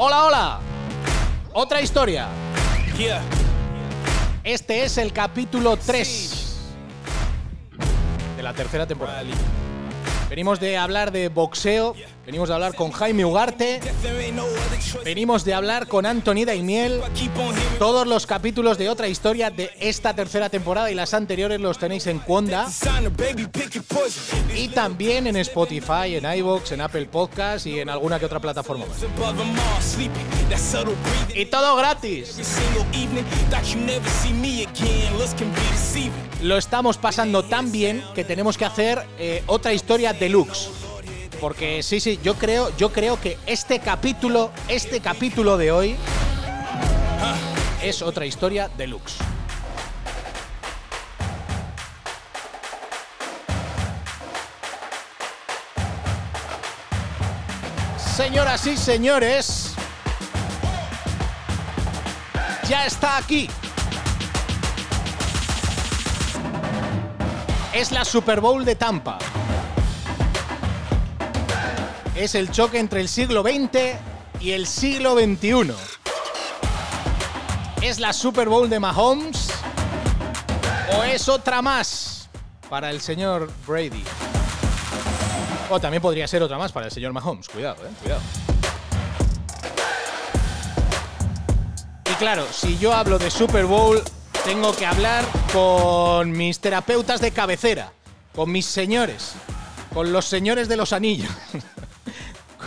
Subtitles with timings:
[0.00, 0.60] Hola, hola.
[1.52, 2.28] Otra historia.
[4.44, 6.70] Este es el capítulo 3
[8.36, 9.24] de la tercera temporada.
[10.30, 11.96] Venimos de hablar de boxeo,
[12.28, 13.80] venimos de hablar con Jaime Ugarte,
[15.02, 17.00] venimos de hablar con Anthony Daimiel.
[17.78, 22.06] Todos los capítulos de otra historia de esta tercera temporada y las anteriores los tenéis
[22.06, 22.68] en Cuonda.
[24.54, 28.84] Y también en Spotify, en iVoox, en Apple Podcast y en alguna que otra plataforma
[28.84, 29.96] más.
[31.34, 32.36] Y todo gratis.
[36.42, 40.87] Lo estamos pasando tan bien que tenemos que hacer eh, otra historia deluxe.
[41.40, 45.96] Porque sí, sí, yo creo, yo creo que este capítulo, este capítulo de hoy
[47.82, 49.18] es otra historia deluxe.
[58.16, 59.74] Señoras y señores,
[62.68, 63.48] ya está aquí.
[67.72, 69.18] Es la Super Bowl de Tampa.
[72.18, 73.96] Es el choque entre el siglo XX
[74.40, 75.72] y el siglo XXI.
[77.80, 79.50] ¿Es la Super Bowl de Mahomes?
[80.96, 82.28] ¿O es otra más
[82.68, 84.02] para el señor Brady?
[85.70, 87.48] O también podría ser otra más para el señor Mahomes.
[87.48, 88.20] Cuidado, eh, cuidado.
[92.10, 94.02] Y claro, si yo hablo de Super Bowl,
[94.44, 97.92] tengo que hablar con mis terapeutas de cabecera,
[98.34, 99.34] con mis señores,
[99.94, 101.30] con los señores de los anillos,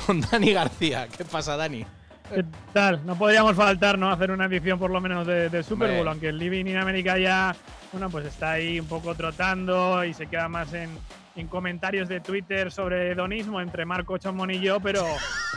[0.06, 1.08] con Dani García.
[1.16, 1.86] ¿Qué pasa, Dani?
[2.34, 3.06] ¿Qué tal?
[3.06, 4.10] No podríamos faltar, ¿no?
[4.12, 7.18] Hacer una edición por lo menos de, de Super Bowl, aunque el Living in América
[7.18, 7.54] ya,
[7.92, 10.90] bueno, pues está ahí un poco trotando y se queda más en,
[11.36, 15.06] en comentarios de Twitter sobre hedonismo entre Marco Chomón y yo, pero,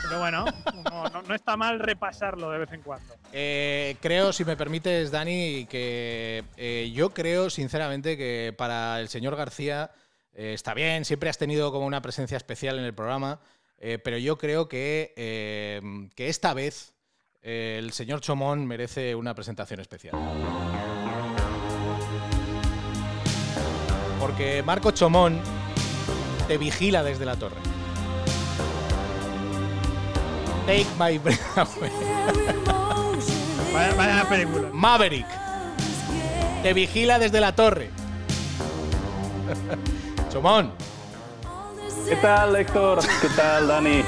[0.03, 0.47] pero bueno,
[0.85, 3.15] no, no- no está mal repasarlo de vez en cuando.
[3.33, 9.37] Eh, creo, si me permites, Dani, que eh, yo creo sinceramente que para el señor
[9.37, 9.93] García
[10.35, 13.39] eh, está bien, siempre has tenido como una presencia especial en el programa,
[13.87, 15.83] eh, pero yo creo que, eh,
[16.15, 16.95] que esta vez
[17.43, 20.15] eh, el señor Chomón merece una presentación especial.
[24.19, 25.39] Porque Marco Chomón
[26.49, 27.61] te vigila desde la torre.
[30.65, 31.91] Take my breath away.
[33.75, 34.71] Vaya, vaya película.
[34.73, 35.27] Maverick.
[36.63, 37.91] Te vigila desde la torre.
[40.33, 40.73] Chomón.
[42.09, 43.01] ¿Qué tal, Héctor?
[43.21, 44.03] ¿Qué tal, Dani?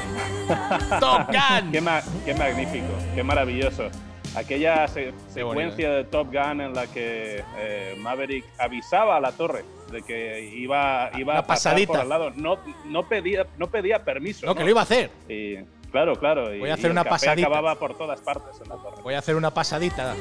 [0.99, 1.71] Top Gun.
[1.71, 2.85] Qué, ma- qué magnífico,
[3.15, 3.89] qué maravilloso.
[4.35, 9.63] Aquella se- secuencia de Top Gun en la que eh, Maverick avisaba a la torre
[9.91, 11.93] de que iba, iba Una a pasar pasadita.
[11.93, 12.31] por al lado.
[12.35, 14.45] No, no, pedía, no pedía permiso.
[14.45, 15.09] No, que lo iba a hacer.
[15.27, 15.55] Y,
[15.91, 16.53] claro, claro.
[16.53, 17.47] y- Voy a hacer y el una café pasadita.
[17.47, 19.01] acababa por todas partes en la torre.
[19.01, 20.13] Voy a hacer una pasadita.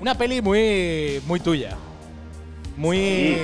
[0.00, 1.76] Una peli muy, muy tuya.
[2.76, 2.98] Muy.
[2.98, 3.38] Sí,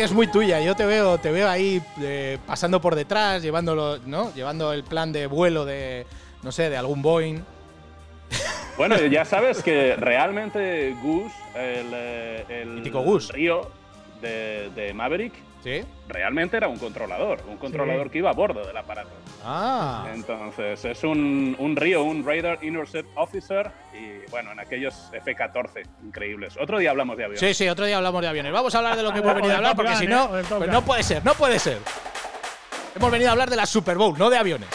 [0.00, 0.60] es muy tuya.
[0.60, 4.32] Yo te veo, te veo ahí eh, pasando por detrás, llevándolo, ¿no?
[4.34, 6.06] Llevando el plan de vuelo de,
[6.42, 7.40] no sé, de algún Boeing.
[8.76, 13.28] Bueno, ya sabes que realmente Gus, el, eh, el Gus.
[13.30, 13.70] río
[14.22, 15.82] de, de Maverick, ¿Sí?
[16.08, 18.12] realmente era un controlador, un controlador Sí.
[18.12, 19.10] que iba a bordo del aparato.
[19.44, 20.06] Ah.
[20.12, 26.56] Entonces, es un, un río, un Radar Intercept Officer y bueno, en aquellos F-14 increíbles.
[26.60, 27.40] Otro día hablamos de aviones.
[27.40, 28.52] Sí, sí, otro día hablamos de aviones.
[28.52, 30.82] Vamos a hablar de lo que hemos venido a hablar, porque si no, pues no
[30.82, 31.78] puede ser, no puede ser.
[32.94, 34.68] Hemos venido a hablar de la Super Bowl, no de aviones.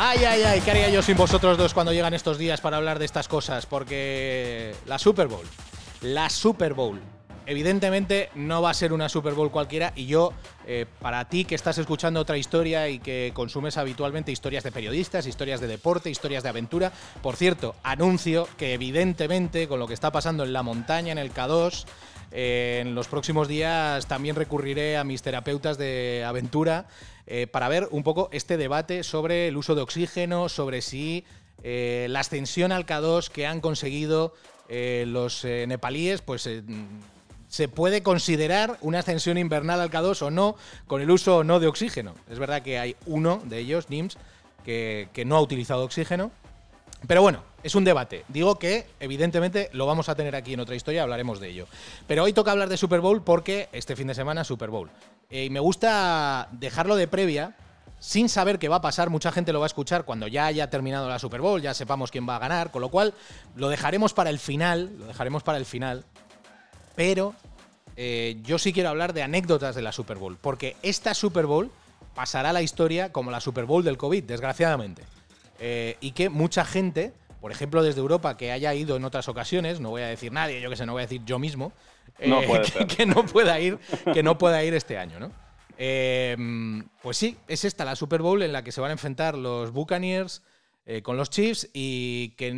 [0.00, 3.00] Ay, ay, ay, ¿qué haría yo sin vosotros dos cuando llegan estos días para hablar
[3.00, 3.66] de estas cosas?
[3.66, 5.44] Porque la Super Bowl,
[6.02, 7.00] la Super Bowl,
[7.48, 10.34] evidentemente no va a ser una Super Bowl cualquiera y yo,
[10.66, 15.26] eh, para ti que estás escuchando otra historia y que consumes habitualmente historias de periodistas,
[15.26, 16.92] historias de deporte, historias de aventura,
[17.22, 21.32] por cierto, anuncio que evidentemente con lo que está pasando en la montaña, en el
[21.32, 21.86] K2,
[22.32, 26.86] eh, en los próximos días también recurriré a mis terapeutas de aventura
[27.26, 31.24] eh, para ver un poco este debate sobre el uso de oxígeno, sobre si
[31.60, 34.32] la ascensión al K2 que han conseguido
[34.68, 36.46] los nepalíes, pues
[37.48, 40.56] se puede considerar una ascensión invernal al K2 o no,
[40.86, 42.14] con el uso o no de oxígeno.
[42.30, 44.16] Es verdad que hay uno de ellos, NIMS,
[44.64, 46.30] que, no ha utilizado oxígeno.
[47.06, 48.24] Pero bueno, es un debate.
[48.28, 51.66] Digo que, evidentemente, lo vamos a tener aquí en otra historia, hablaremos de ello.
[52.06, 54.90] Pero hoy toca hablar de Super Bowl porque este fin de semana Super Bowl.
[55.30, 57.56] Eh, y me gusta dejarlo de previa,
[58.00, 59.10] sin saber qué va a pasar.
[59.10, 62.10] Mucha gente lo va a escuchar cuando ya haya terminado la Super Bowl, ya sepamos
[62.10, 63.14] quién va a ganar, con lo cual
[63.54, 66.04] lo dejaremos para el final, lo dejaremos para el final.
[66.98, 67.32] Pero
[67.94, 71.70] eh, yo sí quiero hablar de anécdotas de la Super Bowl, porque esta Super Bowl
[72.16, 75.04] pasará a la historia como la Super Bowl del COVID, desgraciadamente.
[75.60, 79.78] Eh, y que mucha gente, por ejemplo desde Europa, que haya ido en otras ocasiones,
[79.78, 81.72] no voy a decir nadie, yo que sé, no voy a decir yo mismo,
[82.18, 83.78] que, no pueda ir,
[84.12, 85.30] que no pueda ir este año, ¿no?
[87.00, 89.70] pues sí, es esta la Super Bowl en la que se van a enfrentar los
[89.70, 90.42] Buccaneers
[91.04, 92.50] con los Chiefs y que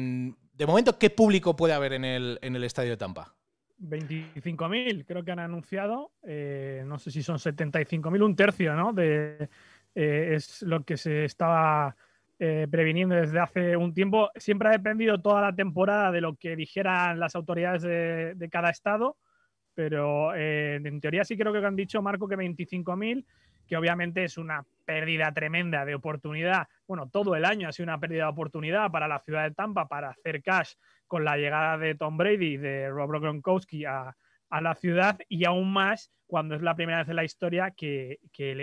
[0.54, 3.34] de momento, ¿qué público puede haber en el, en el estadio de Tampa?
[3.80, 6.12] 25.000, creo que han anunciado.
[6.22, 8.92] Eh, no sé si son 75.000, un tercio, ¿no?
[8.92, 9.48] De,
[9.94, 11.96] eh, es lo que se estaba
[12.38, 14.30] eh, previniendo desde hace un tiempo.
[14.36, 18.70] Siempre ha dependido toda la temporada de lo que dijeran las autoridades de, de cada
[18.70, 19.16] estado,
[19.74, 23.24] pero en teoría sí creo que han dicho, Marco, que 25.000
[23.70, 26.66] que obviamente es una pérdida tremenda de oportunidad.
[26.88, 29.86] Bueno, todo el año ha sido una pérdida de oportunidad para la ciudad de Tampa
[29.86, 30.74] para hacer cash
[31.10, 34.14] con la llegada de Tom Brady y de Rob Gronkowski a,
[34.60, 38.18] la ciudad y aún más cuando es la primera vez en la historia que,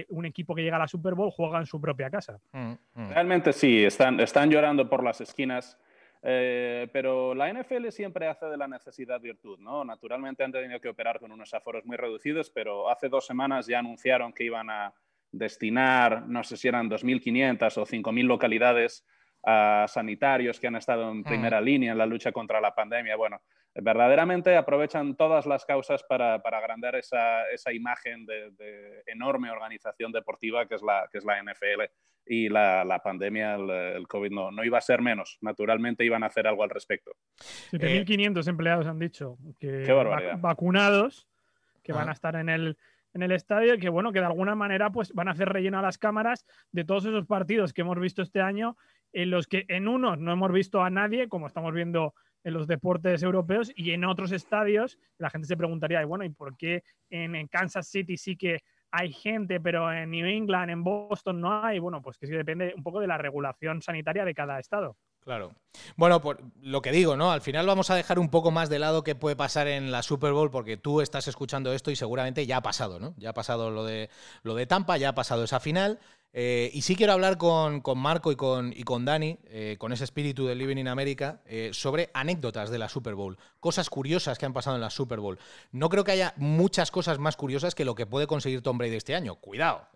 [0.09, 2.39] un equipo que llega a la Super Bowl juega en su propia casa.
[2.53, 3.09] Mm, mm.
[3.09, 5.77] Realmente sí, están, están llorando por las esquinas.
[6.23, 9.83] Eh, pero la NFL siempre hace de la necesidad virtud, ¿no?
[9.85, 13.79] Naturalmente han tenido que operar con unos aforos muy reducidos, pero hace dos semanas ya
[13.79, 14.93] anunciaron que iban a
[15.31, 19.05] destinar, no sé si eran 2.500 o 5.000 localidades
[19.49, 21.23] a sanitarios que han estado en mm.
[21.23, 23.15] primera línea en la lucha contra la pandemia.
[23.15, 23.41] Bueno,
[23.73, 30.67] verdaderamente aprovechan todas las causas para, para agrandar esa, esa imagen de, enorme organización deportiva
[30.67, 31.83] que es la, que es la NFL.
[32.25, 35.37] Y la, la pandemia, el, COVID, no, no, iba a ser menos.
[35.39, 37.11] Naturalmente iban a hacer algo al respecto.
[37.71, 39.87] 7.500 empleados han dicho que
[40.39, 41.25] vacunados
[41.83, 42.77] que van a estar en el,
[43.13, 45.81] en el estadio que bueno que de alguna manera pues van a hacer relleno a
[45.81, 48.75] las cámaras de todos esos partidos que hemos visto este año
[49.13, 52.13] en los que en unos no hemos visto a nadie como estamos viendo
[52.43, 56.55] en los deportes europeos y en otros estadios la gente se preguntaría, bueno, ¿y por
[56.55, 61.63] qué en, Kansas City sí que hay gente, pero en New England, en Boston no
[61.63, 61.79] hay?
[61.79, 64.95] Bueno, pues que sí depende un poco de la regulación sanitaria de cada estado.
[65.19, 65.51] Claro.
[65.97, 67.33] Bueno, por lo que digo, ¿no?
[67.33, 70.01] Al final vamos a dejar un poco más de lado qué puede pasar en la
[70.01, 73.13] Super Bowl, porque tú estás escuchando esto y seguramente ya ha pasado, ¿no?
[73.17, 74.09] Ya ha pasado lo de,
[74.43, 75.99] lo de Tampa, ya ha pasado esa final.
[76.39, 80.03] Eh, y sí quiero hablar con, Marco y con, y con Dani, eh, con ese
[80.03, 84.45] espíritu de Living in America, eh, sobre anécdotas de la Super Bowl, cosas curiosas que
[84.45, 85.39] han pasado en la Super Bowl.
[85.71, 88.97] No creo que haya muchas cosas más curiosas que lo que puede conseguir Tom Brady
[88.97, 89.37] este año.
[89.37, 89.87] Cuidado,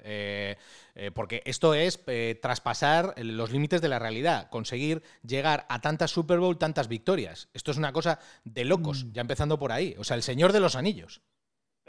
[1.13, 1.99] porque esto es
[2.41, 7.49] traspasar los límites de la realidad, conseguir llegar a tantas Super Bowl, tantas victorias.
[7.53, 9.11] Esto es una cosa de locos, mm.
[9.11, 9.93] ya empezando por ahí.
[9.99, 11.21] O sea, el Señor de los Anillos.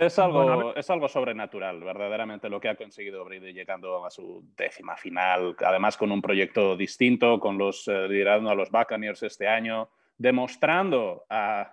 [0.03, 4.97] Es algo, es algo sobrenatural, verdaderamente, lo que ha conseguido Brady llegando a su décima
[4.97, 9.91] final, además con un proyecto distinto, con los eh, liderando a los Buccaneers este año,
[10.19, 11.73] demostrando a,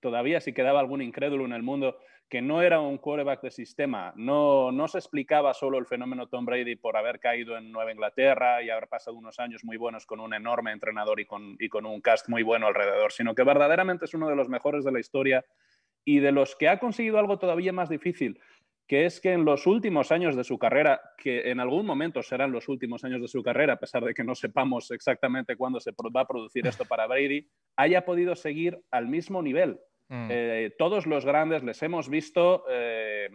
[0.00, 1.98] todavía si quedaba algún incrédulo en el mundo
[2.28, 6.44] que no era un quarterback de sistema, no, no se explicaba solo el fenómeno Tom
[6.44, 10.20] Brady por haber caído en Nueva Inglaterra y haber pasado unos años muy buenos con
[10.20, 14.04] un enorme entrenador y con, y con un cast muy bueno alrededor, sino que verdaderamente
[14.04, 15.44] es uno de los mejores de la historia
[16.08, 18.40] y de los que ha conseguido algo todavía más difícil,
[18.86, 22.50] que es que en los últimos años de su carrera, que en algún momento serán
[22.50, 25.90] los últimos años de su carrera, a pesar de que no sepamos exactamente cuándo se
[25.90, 27.46] va a producir esto para Brady,
[27.76, 29.78] haya podido seguir al mismo nivel.
[30.08, 30.28] Mm.
[30.30, 33.28] Eh, todos los grandes les hemos visto eh,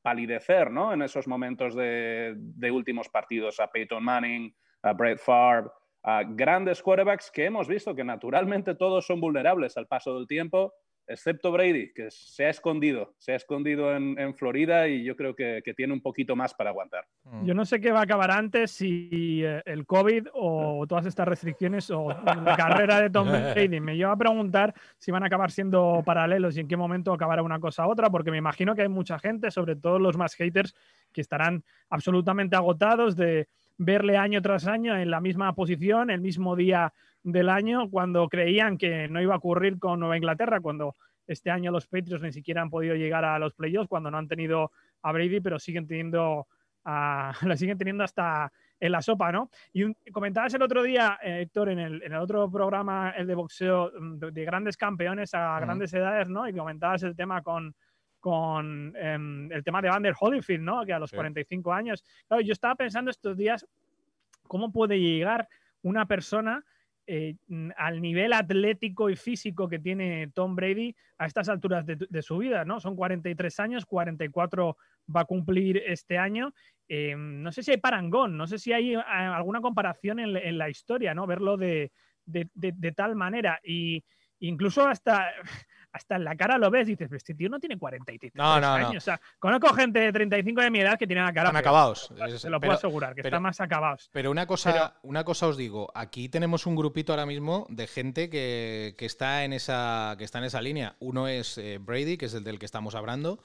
[0.00, 0.94] palidecer ¿no?
[0.94, 5.68] en esos momentos de, de, últimos partidos, a Peyton Manning, a Brett Favre,
[6.02, 10.72] a grandes quarterbacks que hemos visto que naturalmente todos son vulnerables al paso del tiempo
[11.06, 15.62] excepto Brady, que se ha escondido, se ha escondido en, Florida y yo creo que,
[15.76, 17.06] tiene un poquito más para aguantar.
[17.24, 17.44] Mm.
[17.44, 21.28] Yo no sé qué va a acabar antes, si eh, el COVID o todas estas
[21.28, 23.80] restricciones o la carrera de Tom Brady.
[23.80, 27.42] Me lleva a preguntar si van a acabar siendo paralelos y en qué momento acabará
[27.42, 30.34] una cosa a otra, porque me imagino que hay mucha gente, sobre todo los más
[30.34, 30.74] haters,
[31.12, 36.56] que estarán absolutamente agotados de verle año tras año en la misma posición, el mismo
[36.56, 36.92] día
[37.22, 40.94] del año cuando creían que no iba a ocurrir con Nueva Inglaterra, cuando
[41.26, 44.28] este año los Patriots ni siquiera han podido llegar a los playoffs, cuando no han
[44.28, 44.70] tenido
[45.02, 46.46] a Brady, pero siguen teniendo,
[46.84, 49.50] a, la siguen teniendo hasta en la sopa, ¿no?
[49.72, 53.34] Y comentabas el otro día, eh, Héctor, en el, en el, otro programa, el de
[53.34, 56.46] boxeo, mm, de, grandes campeones a grandes edades, ¿no?
[56.46, 57.74] Y comentabas el tema con,
[58.26, 60.84] con em, el tema de Vander Holyfield, ¿no?
[60.84, 62.02] Que a los 45 años.
[62.26, 63.64] Claro, yo estaba pensando estos días,
[64.48, 65.48] ¿cómo puede llegar
[65.82, 66.64] una persona
[67.06, 67.36] eh,
[67.76, 72.64] al nivel atlético y físico que tiene Tom Brady a estas alturas de, su vida,
[72.64, 72.80] ¿no?
[72.80, 74.76] Son 43 años, 44
[75.14, 76.52] va a cumplir este año.
[76.88, 80.68] Eh, no sé si hay parangón, no sé si hay eh, alguna comparación en, la
[80.68, 81.28] historia, ¿no?
[81.28, 81.92] Verlo de,
[82.96, 83.60] tal manera.
[83.62, 84.02] Y
[84.40, 85.30] incluso hasta
[85.96, 88.68] hasta en la cara lo ves y dices, este tío no tiene 43 no, no,
[88.68, 88.96] años.
[88.96, 91.48] O sea, conozco gente de 35 de mi edad que tiene la cara.
[91.48, 92.12] Están acabados.
[92.38, 94.10] Se lo puedo asegurar, que están más acabados.
[94.12, 98.28] Pero una cosa, una cosa os digo, aquí tenemos un grupito ahora mismo de gente
[98.30, 100.96] que, está, en esa, que está en esa línea.
[101.00, 103.42] Uno es eh, Brady, que es el del que estamos hablando.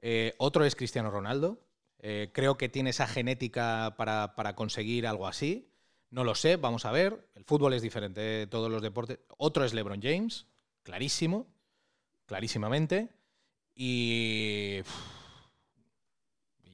[0.00, 1.60] Eh, otro es Cristiano Ronaldo.
[1.98, 5.70] Eh, creo que tiene esa genética para, para conseguir algo así.
[6.08, 7.28] No lo sé, vamos a ver.
[7.34, 9.20] El fútbol es diferente de todos los deportes.
[9.36, 10.46] Otro es LeBron James,
[10.82, 11.46] clarísimo
[12.30, 13.08] clarísimamente.
[13.74, 14.82] Y.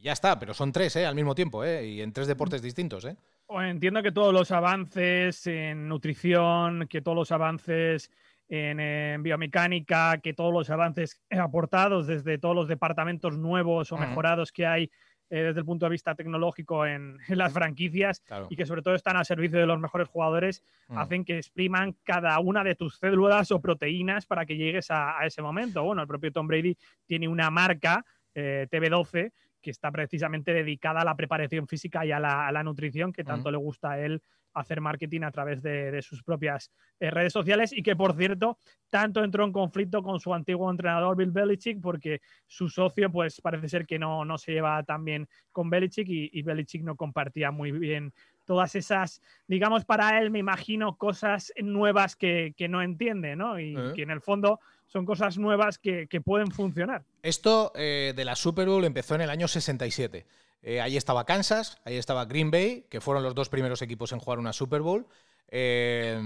[0.02, 1.06] ya está, pero son tres, ¿eh?
[1.06, 1.86] Al mismo tiempo, ¿eh?
[1.86, 3.16] Y en tres deportes distintos, ¿eh?
[3.48, 8.10] Entiendo que todos los avances en nutrición, que todos los avances
[8.48, 14.66] en, biomecánica, que todos los avances aportados desde todos los departamentos nuevos o mejorados que
[14.66, 14.90] hay
[15.28, 19.16] eh, desde el punto de vista tecnológico en, las franquicias y que sobre todo están
[19.16, 20.98] a servicio de los mejores jugadores, mm.
[20.98, 25.42] hacen que expriman cada una de tus células o proteínas para que llegues a, ese
[25.42, 25.82] momento.
[25.82, 28.04] Bueno, el propio Tom Brady tiene una marca,
[28.34, 29.32] eh, TV12,
[29.66, 33.56] que está precisamente dedicada a la preparación física y a la, nutrición que tanto le
[33.56, 34.22] gusta a él
[34.54, 36.70] hacer marketing a través de, sus propias
[37.00, 41.16] eh, redes sociales y que, por cierto, tanto entró en conflicto con su antiguo entrenador
[41.16, 45.26] Bill Belichick porque su socio, pues parece ser que no, no se lleva tan bien
[45.50, 48.12] con Belichick y, Belichick no compartía muy bien
[48.44, 53.58] todas esas, digamos, para él, me imagino, cosas nuevas que, no entiende, ¿no?
[53.58, 53.92] Y eh.
[53.96, 57.04] que en el fondo son cosas nuevas que, pueden funcionar.
[57.22, 60.26] Esto eh, de la Super Bowl empezó en el año 67.
[60.62, 64.18] Eh, ahí estaba Kansas, ahí estaba Green Bay, que fueron los dos primeros equipos en
[64.18, 65.06] jugar una Super Bowl.
[65.48, 66.20] Eh,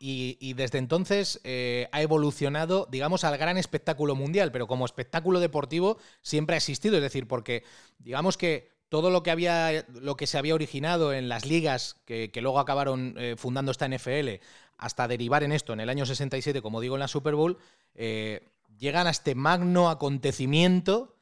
[0.00, 6.54] y, desde entonces ha evolucionado, digamos, al gran espectáculo mundial, pero como espectáculo deportivo siempre
[6.54, 6.96] ha existido.
[6.96, 7.62] Es decir, porque
[7.98, 12.30] digamos que todo lo que había, lo que se había originado en las ligas que,
[12.30, 14.40] que luego acabaron fundando esta NFL,
[14.78, 17.58] hasta derivar en esto en el año 67, como digo, en la Super Bowl,
[17.96, 21.16] llegan a este magno acontecimiento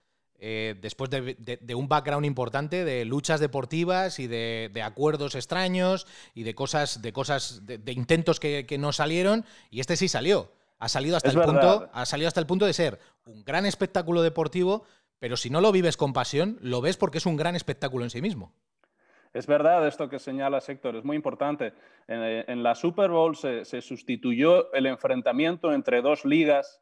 [0.47, 6.55] eh, después de, un background importante de luchas deportivas y de, acuerdos extraños y de
[6.55, 10.53] cosas, de cosas, de, intentos que, no salieron, y este sí salió.
[10.79, 14.21] Ha salido hasta el punto, ha salido hasta el punto de ser un gran espectáculo
[14.21, 14.85] deportivo,
[15.19, 18.11] pero si no lo vives con pasión, lo ves porque es un gran espectáculo en
[18.11, 18.53] sí mismo.
[19.35, 21.73] Es verdad esto que señala Héctor, es muy importante.
[22.07, 26.81] En, la Super Bowl se, sustituyó el enfrentamiento entre dos ligas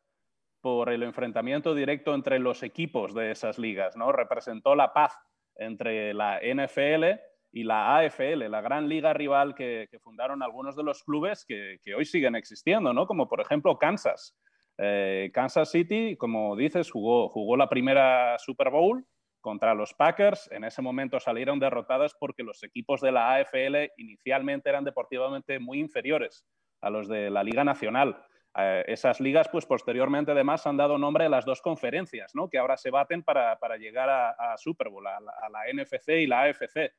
[0.60, 4.12] por el enfrentamiento directo entre los equipos de esas ligas, ¿no?
[4.12, 5.18] Representó la paz
[5.56, 7.04] entre la NFL
[7.52, 12.04] y la AFL, la gran liga rival que, fundaron algunos de los clubes que, hoy
[12.04, 13.06] siguen existiendo, ¿no?
[13.06, 14.36] Como por ejemplo Kansas.
[14.76, 19.06] Eh, Kansas City, como dices, jugó la primera Super Bowl
[19.42, 20.50] contra los Packers.
[20.50, 25.80] En ese momento salieron derrotadas porque los equipos de la AFL inicialmente eran deportivamente muy
[25.80, 26.46] inferiores
[26.80, 28.24] a los de la Liga Nacional.
[28.56, 32.48] Eh, esas ligas, pues posteriormente además han dado nombre a las dos conferencias, ¿no?
[32.48, 36.92] que ahora se baten para, llegar a, Super Bowl, a la, NFC y la AFC.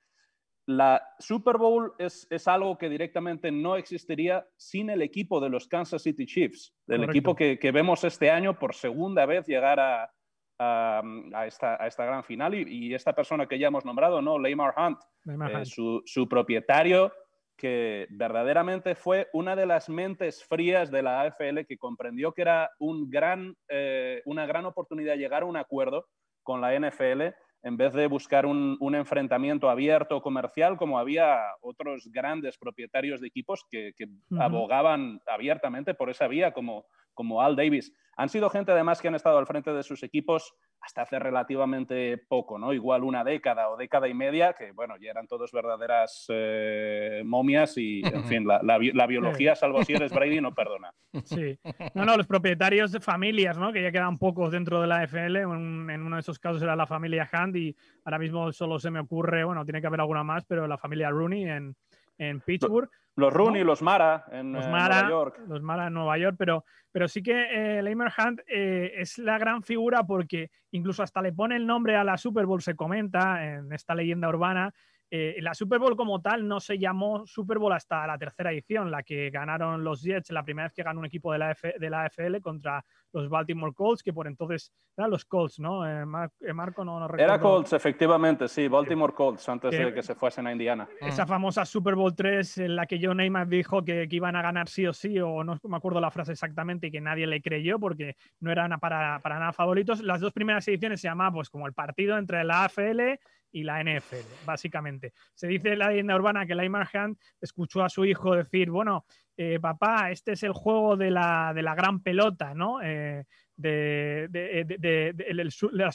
[0.65, 6.01] La Super Bowl es, algo que directamente no existiría sin el equipo de los Kansas
[6.01, 10.11] City Chiefs, del equipo que, vemos este año por segunda vez llegar a,
[10.57, 12.53] esta, gran final.
[12.55, 14.37] Y, esta persona que ya hemos nombrado, ¿no?
[14.39, 17.11] Lamar Hunt, eh, su, su, propietario,
[17.57, 22.71] que verdaderamente fue una de las mentes frías de la AFL que comprendió que era
[22.79, 26.07] un gran, eh, una gran oportunidad llegar a un acuerdo
[26.41, 27.33] con la NFL
[27.63, 33.65] en vez de buscar un, enfrentamiento abierto comercial como había otros grandes propietarios de equipos
[33.69, 33.93] que,
[34.37, 37.93] abogaban abiertamente por esa vía como, como Al Davis.
[38.15, 40.53] Han sido gente además que han estado al frente de sus equipos
[40.83, 42.73] hasta hace relativamente poco, ¿no?
[42.73, 47.77] Igual una década o década y media, que bueno, ya eran todos verdaderas eh, momias
[47.77, 50.93] y, en fin, la, biología, salvo si eres Brady, no perdona.
[51.23, 51.57] Sí.
[51.93, 53.71] No, no, los propietarios de familias, ¿no?
[53.71, 55.37] Que ya quedan pocos dentro de la FL.
[55.37, 58.99] en uno de esos casos era la familia Hand y ahora mismo solo se me
[58.99, 61.75] ocurre, bueno, tiene que haber alguna más, pero la familia Rooney en,
[62.17, 62.89] en Pittsburgh.
[63.15, 65.39] Los Rooney, los Mara en los eh, Nueva York.
[65.47, 69.37] Los Mara en Nueva York, pero, pero sí que eh, Lamer Hunt eh, es la
[69.37, 73.45] gran figura porque incluso hasta le pone el nombre a la Super Bowl, se comenta
[73.45, 74.73] en esta leyenda urbana,
[75.15, 78.89] eh, la Super Bowl como tal no se llamó Super Bowl hasta la tercera edición,
[78.89, 81.89] la que ganaron los Jets, la primera vez que ganó un equipo de la, de
[81.91, 85.87] la AFL contra los Baltimore Colts, que por entonces eran los Colts, ¿no?
[85.87, 86.03] Eh,
[86.41, 87.31] eh, Marco no, no recuerdo.
[87.31, 90.89] Era Colts, efectivamente, sí, Baltimore Colts, antes de que se fuesen a Indiana.
[90.99, 94.67] Esa famosa Super Bowl 3 en la que John Neymar dijo que, iban a ganar
[94.67, 97.77] sí o sí, o no me acuerdo la frase exactamente, y que nadie le creyó
[97.77, 100.01] porque no eran para, para nada favoritos.
[100.01, 103.19] Las dos primeras ediciones se llamaban pues como el partido entre la AFL
[103.53, 105.13] y la NFL, básicamente.
[105.33, 109.05] Se dice en la leyenda urbana que Laimar Hunt escuchó a su hijo decir, bueno,
[109.37, 112.81] eh, papá, este es el juego de la, de la gran pelota, ¿no?
[112.81, 113.23] Eh,
[113.55, 114.27] de,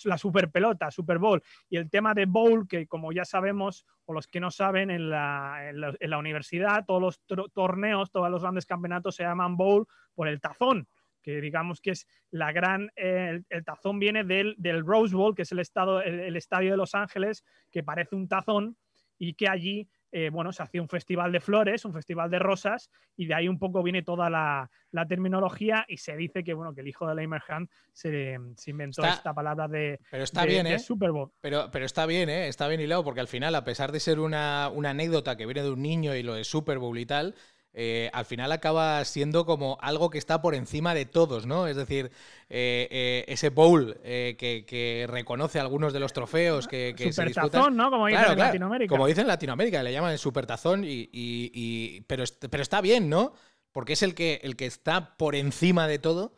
[0.07, 1.43] la, super pelota, Super Bowl.
[1.69, 5.11] Y el tema de Bowl, que como ya sabemos, o los que no saben, en
[5.11, 10.29] la, en la universidad todos los torneos, todos los grandes campeonatos se llaman Bowl por
[10.29, 10.89] el tazón
[11.23, 15.53] que digamos que es la gran, el, tazón viene del, del, Rose Bowl, que es
[15.53, 18.77] el, estado, el, estadio de Los Ángeles, que parece un tazón
[19.19, 22.91] y que allí, eh, bueno, se hacía un festival de flores, un festival de rosas,
[23.17, 26.73] y de ahí un poco viene toda la, la terminología y se dice que, bueno,
[26.73, 30.67] que el hijo de Leimer Hunt se, se inventó esta palabra de, pero está bien,
[30.67, 30.79] ¿eh?
[30.79, 31.33] Super Bowl.
[31.41, 32.49] Pero, pero está bien, ¿eh?
[32.49, 35.63] Está bien hilado, porque al final, a pesar de ser una, una anécdota que viene
[35.63, 37.35] de un niño y lo de Super Bowl y tal,
[37.75, 41.67] eh, al final acaba siendo como algo que está por encima de todos, ¿no?
[41.67, 42.11] Es decir,
[42.49, 47.77] eh, eh, ese bowl que, reconoce algunos de los trofeos que, que se disputan.
[47.77, 47.91] ¿no?
[47.91, 48.91] Como dicen en Latinoamérica.
[48.91, 53.33] Como dicen en Latinoamérica, le llaman el supertazón, y, y, pero, pero está bien, ¿no?
[53.73, 56.33] Porque es el que, el que está por encima de todo.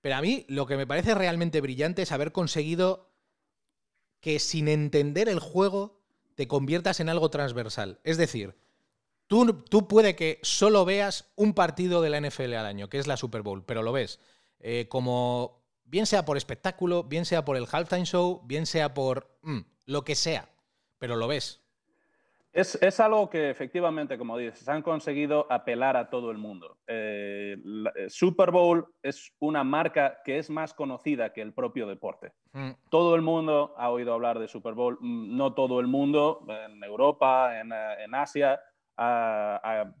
[0.00, 3.10] Pero a mí lo que me parece realmente brillante es haber conseguido
[4.20, 6.00] que sin entender el juego
[6.36, 8.00] te conviertas en algo transversal.
[8.04, 8.54] Es decir,
[9.30, 13.06] Tú, tú puede que solo veas un partido de la NFL al año, que es
[13.06, 14.18] la Super Bowl, pero lo ves
[14.60, 19.38] eh, como bien sea por espectáculo, bien sea por el halftime show, bien sea por
[19.42, 20.48] mm, lo que sea,
[20.98, 21.64] pero lo ves.
[22.52, 26.78] Es, algo que efectivamente, como dices, han conseguido apelar a todo el mundo.
[26.88, 27.56] Eh,
[27.94, 32.32] eh, Super Bowl es una marca que es más conocida que el propio deporte.
[32.52, 32.70] Mm.
[32.90, 36.82] Todo el mundo ha oído hablar de Super Bowl, mm, no todo el mundo, en
[36.82, 38.60] Europa, en, en Asia,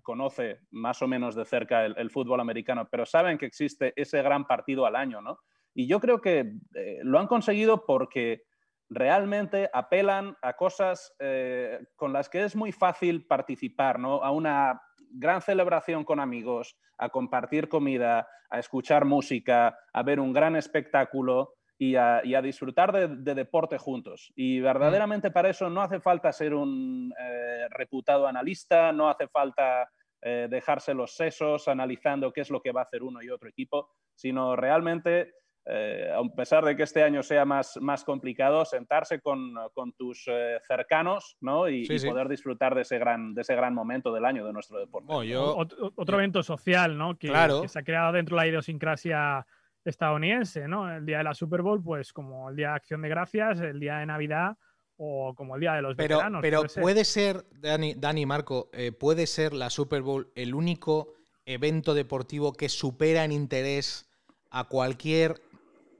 [0.02, 4.46] conoce más o menos de cerca el, fútbol americano, pero saben que existe ese gran
[4.46, 5.38] partido al año, ¿no?
[5.74, 8.42] Y yo creo que eh, lo han conseguido porque
[8.88, 14.22] realmente apelan a cosas eh, con las que es muy fácil participar, ¿no?
[14.22, 14.82] A una
[15.12, 21.54] gran celebración con amigos, a compartir comida, a escuchar música, a ver un gran espectáculo
[21.82, 24.30] y a, disfrutar de, deporte juntos.
[24.36, 29.90] Y verdaderamente para eso no hace falta ser un eh, reputado analista, no hace falta
[30.20, 33.48] eh, dejarse los sesos analizando qué es lo que va a hacer uno y otro
[33.48, 35.32] equipo, sino realmente,
[35.64, 39.54] eh, a pesar de que este año sea más, más complicado, sentarse con,
[39.96, 40.28] tus
[40.68, 41.66] cercanos ¿no?
[41.66, 45.34] y, poder disfrutar de ese, gran, de ese gran momento del año de nuestro deporte.
[45.34, 47.16] otro, evento social ¿no?
[47.16, 49.46] que, que se ha creado dentro de la idiosincrasia
[49.84, 50.94] estadounidense, ¿no?
[50.94, 53.80] El día de la Super Bowl, pues como el día de Acción de Gracias, el
[53.80, 54.56] día de Navidad
[54.96, 56.42] o como el día de los pero, veteranos.
[56.42, 61.14] Pero puede ser, Dani, Dani Marco, eh, puede ser la Super Bowl el único
[61.46, 64.10] evento deportivo que supera en interés
[64.50, 65.40] a cualquier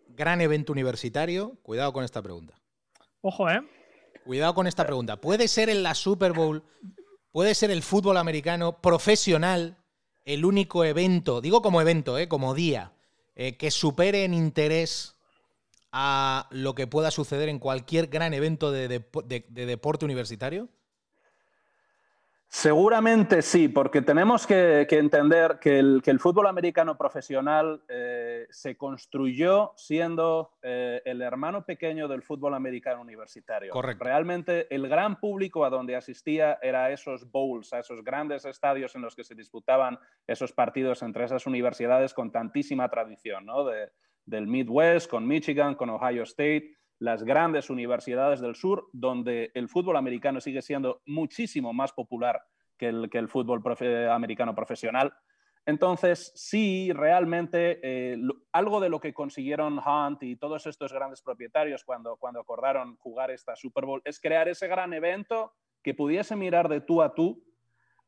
[0.08, 1.56] gran evento universitario.
[1.62, 2.54] Cuidado con esta pregunta.
[3.22, 3.60] Ojo, ¿eh?
[4.24, 5.16] Cuidado con esta pregunta.
[5.16, 6.62] ¿Puede ser en la Super Bowl,
[7.32, 9.78] puede ser el fútbol americano profesional
[10.24, 12.28] el único evento, digo como evento, ¿eh?
[12.28, 12.92] como día,
[13.42, 15.14] eh, que supere en interés
[15.92, 19.03] a lo que pueda suceder en cualquier gran evento de,
[19.48, 20.68] deporte universitario?
[22.52, 30.56] Seguramente sí, porque tenemos que, entender que el, fútbol americano profesional eh, se construyó siendo
[30.60, 33.70] eh, el hermano pequeño del fútbol americano universitario.
[33.70, 34.02] Correcto.
[34.02, 38.96] Realmente el gran público a donde asistía era a esos bowls, a esos grandes estadios
[38.96, 43.64] en los que se disputaban esos partidos entre esas universidades con tantísima tradición, ¿no?
[44.24, 49.96] del Midwest, con Michigan, con Ohio State las grandes universidades del sur, donde el fútbol
[49.96, 52.42] americano sigue siendo muchísimo más popular
[52.78, 53.62] que el, que el fútbol
[54.10, 55.12] americano profesional.
[55.64, 58.18] Entonces, sí, realmente eh,
[58.52, 63.30] algo de lo que consiguieron Hunt y todos estos grandes propietarios cuando, cuando acordaron jugar
[63.30, 67.42] esta Super Bowl es crear ese gran evento que pudiese mirar de tú a tú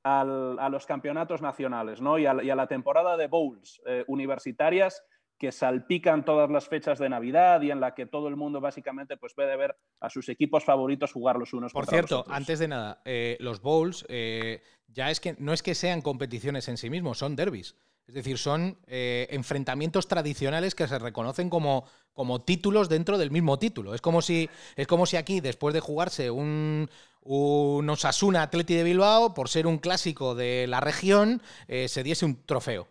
[0.05, 2.19] a los campeonatos nacionales ¿no?
[2.19, 5.05] y, a, la temporada de bowls eh, universitarias
[5.43, 9.17] que salpican todas las fechas de Navidad y en la que todo el mundo básicamente
[9.17, 13.03] pues, puede ver a sus equipos favoritos jugar los unos Por cierto, antes de nada,
[13.05, 17.19] eh, los bowls eh, ya es que no es que sean competiciones en sí mismos,
[17.19, 17.75] son derbis.
[18.07, 23.59] Es decir, son eh, enfrentamientos tradicionales que se reconocen como, como títulos dentro del mismo
[23.59, 23.97] título.
[23.97, 26.89] Es como si, es como si aquí, después de jugarse un,
[27.23, 32.45] un Osasuna Atleti de Bilbao, por ser un clásico de la región, se diese un
[32.47, 32.87] trofeo.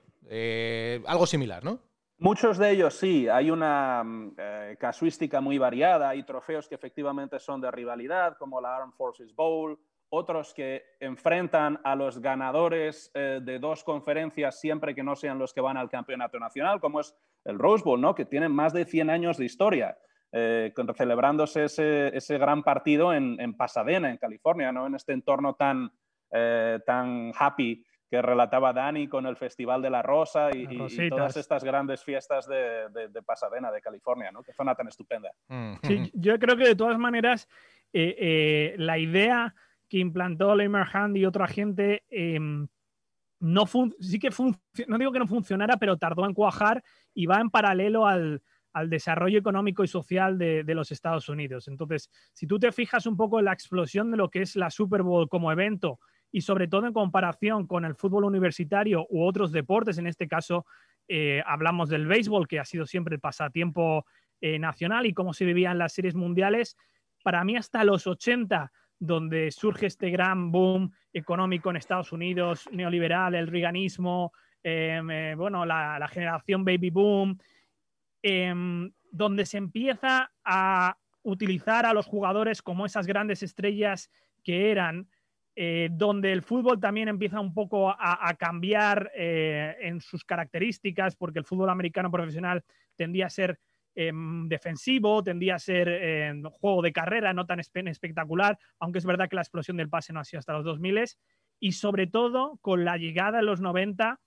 [1.08, 1.80] algo similar, ¿no?
[2.24, 7.40] Muchos de ellos sí, hay una mm, eh, casuística muy variada, hay trofeos que efectivamente
[7.40, 9.80] son de rivalidad, como la Armed Forces Bowl,
[10.10, 15.52] otros que enfrentan a los ganadores eh, de dos conferencias siempre que no sean los
[15.52, 18.14] que van al campeonato nacional, como es el Rose Bowl, ¿no?
[18.14, 19.98] que tienen más de 100 años de historia.
[20.32, 24.86] eh, celebrándose ese, gran partido en, en, Pasadena, en California, ¿no?
[24.86, 25.92] en este entorno tan
[27.36, 30.68] happy que relataba Dani con el Festival de la Rosa y,
[31.08, 34.44] todas estas grandes fiestas de, de, Pasadena, de California, ¿no?
[34.44, 35.32] Qué zona tan estupenda.
[35.48, 35.76] Mm.
[35.82, 37.48] Sí, yo creo que de todas maneras
[37.94, 39.56] eh, la idea
[39.88, 42.68] que implantó Leimer Hand y otra gente em,
[43.40, 43.66] no
[44.00, 44.30] sí que
[44.88, 48.44] no digo que no funcionara, pero tardó en cuajar y va en paralelo al,
[48.74, 51.68] al desarrollo económico y social de, los Estados Unidos.
[51.68, 54.70] Entonces, si tú te fijas un poco en la explosión de lo que es la
[54.70, 56.00] Super Bowl como evento
[56.32, 60.66] y sobre todo en comparación con el fútbol universitario u otros deportes, en este caso
[61.08, 64.06] eh, hablamos del béisbol, que ha sido siempre el pasatiempo
[64.40, 66.78] eh, nacional y cómo se vivían las series mundiales,
[67.24, 73.34] para mí hasta los 80 donde surge este gran boom económico en Estados Unidos, neoliberal,
[73.34, 77.38] el riganismo, em, eh, bueno, la, generación baby boom,
[78.24, 84.12] Em, donde se empieza a utilizar a los jugadores como esas grandes estrellas
[84.44, 85.10] que eran,
[85.56, 91.40] eh, donde el fútbol también empieza un poco a, cambiar eh, en sus características, porque
[91.40, 92.64] el fútbol americano profesional
[92.96, 93.60] tendía a ser
[93.94, 99.28] em, defensivo, tendía a ser em, juego de carrera, no tan espectacular, aunque es verdad
[99.28, 101.04] que la explosión del pase no ha sido hasta los 2000
[101.60, 104.20] y sobre todo con la llegada en los 90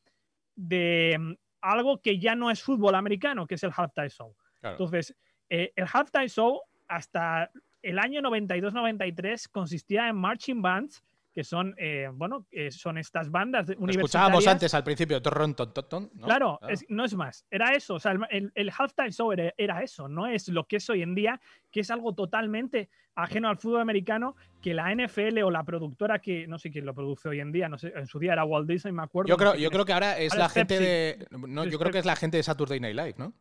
[0.57, 4.37] de algo que ya no es fútbol americano, que es el halftime show.
[4.63, 5.17] Entonces,
[5.49, 7.51] eh, el halftime show hasta
[7.83, 11.03] el año 92-93 consistía en marching bands
[11.35, 14.05] que son, eh, bueno, son estas bandas universitarias.
[14.05, 16.27] Escuchábamos antes al principio, ton, ¿no?
[16.27, 20.27] Claro, no es más, era eso, o sea, el, el, halftime show era, eso, no
[20.27, 21.41] es lo que es hoy en día,
[21.73, 26.47] que es algo totalmente ajeno al fútbol americano, que la NFL o la productora que,
[26.47, 28.69] no sé quién lo produce hoy en día, no sé, en su día era Walt
[28.69, 29.29] Disney, me acuerdo.
[29.29, 32.07] Yo creo, yo creo que ahora es la gente de, no, yo creo que es
[32.07, 33.35] la gente de Saturday Night Live, ¿no?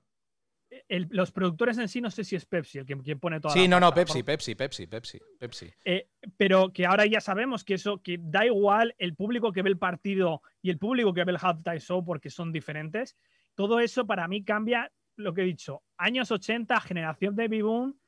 [0.89, 3.79] Los productores en sí no sé si es Pepsi el que, pone toda Sí, no,
[3.79, 5.73] no, Pepsi, Pepsi, Pepsi, Pepsi, Pepsi.
[5.85, 9.69] Eh, pero que ahora ya sabemos que eso, que da igual el público que ve
[9.69, 13.17] el partido y el público que ve el halftime show porque son diferentes.
[13.55, 15.83] Todo eso para mí cambia lo que he dicho.
[15.97, 17.99] Años 80, generación de Boom,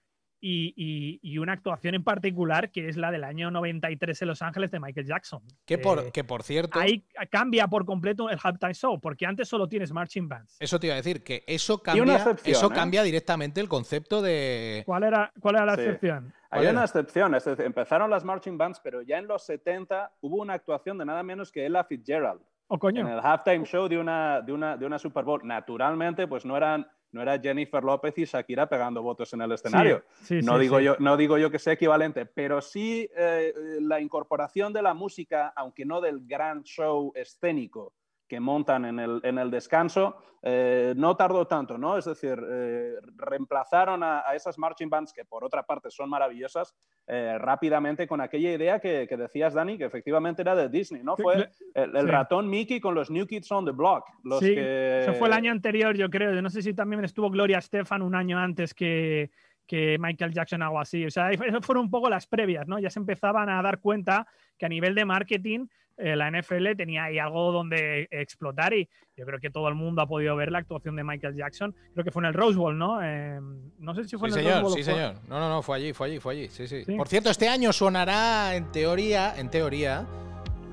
[0.48, 4.80] y, una actuación en particular que es la del año 93 en Los Ángeles de
[4.80, 5.42] Michael Jackson.
[5.66, 6.80] Que por, eh, que por cierto.
[6.80, 10.58] Ahí cambia por completo el halftime show, porque antes solo tienes marching bands.
[10.60, 12.74] Eso te iba a decir, que eso cambia, eso ¿eh?
[12.74, 14.84] cambia directamente el concepto de.
[14.86, 16.34] ¿Cuál era, cuál era la excepción?
[16.50, 20.98] Hay una excepción, empezaron las marching bands, pero ya en los 70 hubo una actuación
[20.98, 22.42] de nada menos que Ella Fitzgerald.
[22.68, 23.02] Oh, coño.
[23.02, 25.42] En el halftime show de una, de, una, de una Super Bowl.
[25.44, 30.04] Naturalmente, pues no eran no era Jennifer López y Shakira pegando votos en el escenario.
[30.44, 34.82] no, digo Yo, no digo yo que sea equivalente, pero sí eh, la incorporación de
[34.82, 37.94] la música, aunque no del gran show escénico,
[38.28, 41.98] que montan en el, en el descanso, eh, no tardó tanto, ¿no?
[41.98, 46.76] Es decir, eh, reemplazaron a, esas marching bands, que por otra parte son maravillosas,
[47.08, 51.18] eh, rápidamente con aquella idea que, que, decías, Dani, que efectivamente era de Disney, ¿no?
[51.18, 54.06] Fue el, ratón Mickey con los New Kids on the Block.
[54.24, 56.40] Los sí, eso fue el año anterior, yo creo.
[56.40, 59.32] No sé si también estuvo Gloria Stefan un año antes que,
[59.66, 61.06] que Michael Jackson o algo así.
[61.06, 62.78] O sea, esas fueron un poco las previas, ¿no?
[62.78, 64.28] Ya se empezaban a dar cuenta
[64.60, 69.26] que a nivel de marketing eh, la NFL tenía ahí algo donde explotar y yo
[69.26, 71.74] creo que todo el mundo ha podido ver la actuación de Michael Jackson.
[71.94, 73.02] Creo que fue en el Rose Bowl, ¿no?
[73.02, 73.40] Eh,
[73.80, 74.74] no sé si fue en el señor, Rose Bowl.
[74.74, 75.16] Sí, señor.
[75.28, 76.48] No, no, no, fue allí, fue allí, fue allí.
[76.50, 80.06] Sí, sí, Por cierto, este año sonará, en teoría, en teoría,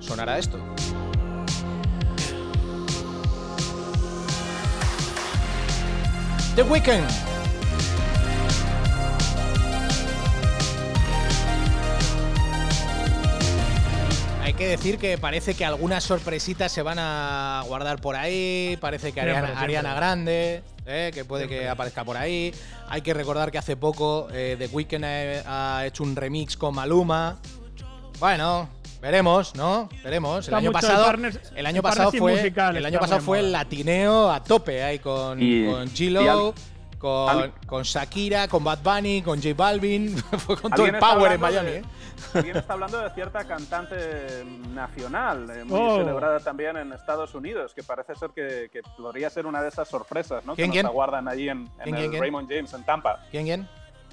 [0.01, 0.59] sonará esto.
[6.57, 7.32] The Weeknd.
[14.55, 18.77] Que decir que parece que algunas sorpresitas se van a guardar por ahí.
[18.81, 22.53] Parece que Ariana, Grande, eh, que puede que aparezca por ahí.
[22.89, 25.05] Hay que recordar que hace poco eh, The Weeknd
[25.47, 27.39] ha, hecho un remix con Maluma.
[28.19, 28.69] Bueno,
[29.01, 29.89] veremos, ¿no?
[30.03, 30.49] Veremos.
[30.49, 31.13] El año pasado,
[31.55, 35.91] el año pasado fue el año pasado fue el latineo a tope ahí con, con
[35.91, 36.55] Gilo.
[37.03, 41.41] Con, con, Shakira, con Bad Bunny, con J Balvin, fue con todo el power en
[41.41, 41.71] Miami.
[41.71, 41.83] ¿eh?
[42.35, 45.97] Alguien está hablando de cierta cantante nacional, eh, muy oh.
[45.97, 50.47] celebrada también en Estados Unidos, que parece ser que, podría ser una de esas sorpresas
[50.47, 50.55] ¿no?
[50.55, 53.19] que nos aguardan allí en, el Raymond James, en Tampa.
[53.33, 53.69] ¿Quién, quién?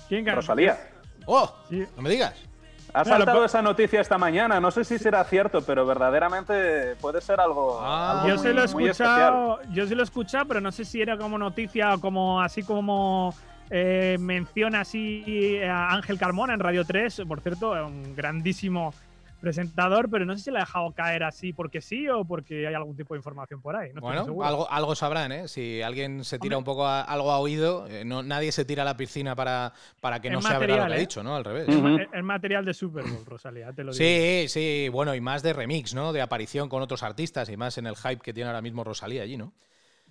[0.07, 0.89] ¿Quién Rosalía.
[1.27, 1.53] ¡Oh!
[1.69, 2.48] No me digas.
[2.93, 7.39] Ha saltado esa noticia esta mañana, no sé si será cierto, pero verdaderamente puede ser
[7.39, 7.79] algo.
[7.81, 8.25] Ah.
[8.27, 11.17] yo sí lo he escuchado, yo sí lo he escuchado, pero no sé si era
[11.17, 13.33] como noticia o como así como
[13.69, 18.93] eh, menciona así a Ángel Carmona en Radio 3, por cierto, un grandísimo
[19.39, 22.73] presentador, pero no sé si le ha dejado caer así porque sí o porque hay
[22.73, 23.91] algún tipo de información por ahí.
[23.93, 25.47] bueno, algo, algo sabrán, ¿eh?
[25.47, 28.83] Si alguien se tira un poco a, algo a oído, eh, no, nadie se tira
[28.83, 30.99] a la piscina para, para que no se vea lo que ha ¿eh?
[30.99, 31.35] dicho, ¿no?
[31.35, 31.67] Al revés.
[32.13, 34.03] El, material de Super Bowl, Rosalía, te lo digo.
[34.03, 36.13] Sí, sí, bueno, y más de remix, ¿no?
[36.13, 39.23] De aparición con otros artistas y más en el hype que tiene ahora mismo Rosalía
[39.23, 39.53] allí, ¿no?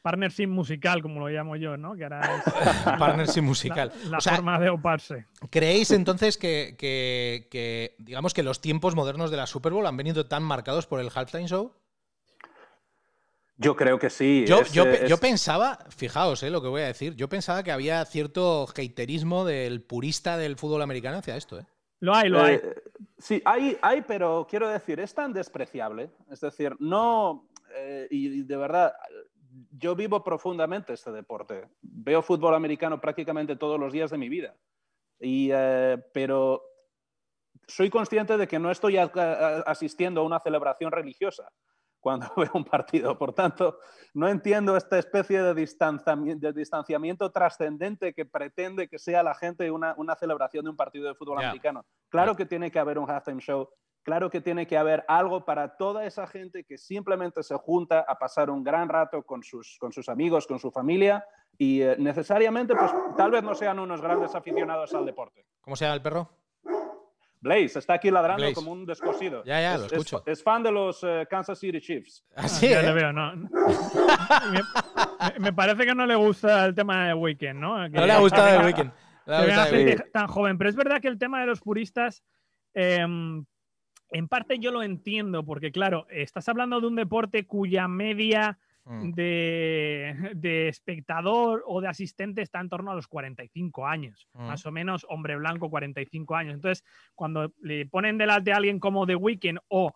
[0.03, 1.95] Partnership musical, como lo llamo yo, ¿no?
[1.95, 2.45] Que ahora es
[2.99, 3.93] partnership musical.
[4.09, 5.27] La, forma de oparse.
[5.51, 10.43] ¿Creéis entonces que, digamos que los tiempos modernos de la Super Bowl han venido tan
[10.43, 11.73] marcados por el halftime show?
[13.61, 14.45] Yo creo que sí.
[14.47, 18.69] Yo, yo, pensaba, fijaos eh, lo que voy a decir, yo pensaba que había cierto
[18.69, 21.59] haterismo del purista del fútbol americano hacia esto.
[21.59, 21.67] ¿eh?
[22.01, 22.55] Lo hay, lo hay.
[22.55, 22.75] Eh,
[23.19, 26.11] sí, hay, hay, pero quiero decir, es tan despreciable.
[26.31, 28.93] Es decir, no, eh, y de verdad,
[29.79, 31.69] yo vivo profundamente este deporte.
[31.81, 34.57] Veo fútbol americano prácticamente todos los días de mi vida.
[35.21, 36.63] Y, eh, pero
[37.67, 41.51] soy consciente de que no estoy asistiendo a una celebración religiosa
[42.01, 43.17] cuando veo un partido.
[43.19, 43.79] Por tanto,
[44.15, 49.71] no entiendo esta especie de distanciamiento, de distanciamiento trascendente que pretende que sea la gente
[49.71, 51.85] una, una celebración de un partido de fútbol americano.
[52.09, 53.69] Claro que tiene que haber un halftime show,
[54.03, 58.19] Claro que tiene que haber algo para toda esa gente que simplemente se junta a
[58.19, 61.25] pasar un gran rato con sus, con sus amigos, con su familia
[61.59, 65.45] y eh, necesariamente, pues tal vez no sean unos grandes aficionados al deporte.
[65.61, 66.31] ¿Cómo se llama el perro?
[67.41, 69.45] Blaze, está aquí ladrando como un descosido.
[69.45, 70.23] Ya, ya, lo escucho.
[70.27, 72.25] Es, fan de los eh, Kansas City Chiefs.
[72.35, 72.93] Así ah, ya ¿eh?
[72.93, 73.33] veo, no.
[75.39, 77.89] me, parece que no le gusta el tema de Weekend, ¿no?
[77.89, 78.93] no le ha gustado el Weekend.
[80.13, 82.25] tan joven, pero es verdad que el tema de los puristas
[82.75, 83.45] em,
[84.11, 89.13] en parte yo lo entiendo, porque claro, estás hablando de un deporte cuya media mm.
[89.13, 94.47] de, espectador o de asistente está en torno a los 45 años, mm.
[94.47, 96.55] más o menos hombre blanco 45 años.
[96.55, 99.95] Entonces, cuando le ponen delante a alguien como The Weeknd o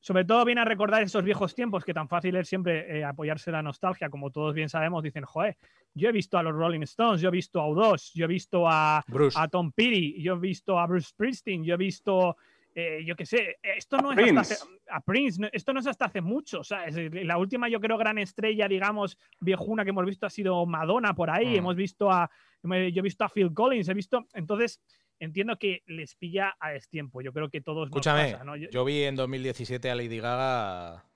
[0.00, 3.50] sobre todo viene a recordar esos viejos tiempos que tan fácil es siempre eh, apoyarse
[3.50, 5.56] la nostalgia, como todos bien sabemos, dicen, joder,
[5.94, 8.68] yo he visto a los Rolling Stones, yo he visto a U2, yo he visto
[8.68, 12.36] a, a Tom Petty, yo he visto a Bruce Springsteen, yo he visto
[12.78, 14.56] eh, yo qué sé, esto no es hasta hace,
[14.90, 18.18] a Prince, esto no es hasta hace mucho, o sea, la última yo creo gran
[18.18, 21.56] estrella, digamos, viejuna que hemos visto ha sido Madonna por ahí, mm.
[21.56, 22.30] hemos visto a,
[22.62, 24.82] yo he visto a Phil Collins, he visto, entonces
[25.18, 28.36] entiendo que les pilla a destiempo, yo creo que todos Escúchame,
[28.70, 31.06] yo, vi en 2017 a Lady Gaga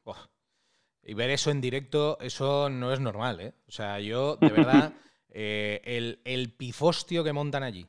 [1.02, 3.52] y ver eso en directo, eso no es normal, ¿eh?
[3.68, 4.94] O sea, yo, de verdad,
[5.28, 7.86] eh, el, el pifostio que montan allí,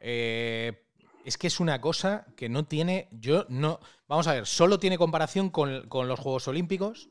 [0.00, 0.86] eh,
[1.24, 3.08] es que es una cosa que no tiene.
[3.12, 3.80] Yo no.
[4.08, 7.08] Vamos a ver, solo tiene comparación con, los Juegos Olímpicos.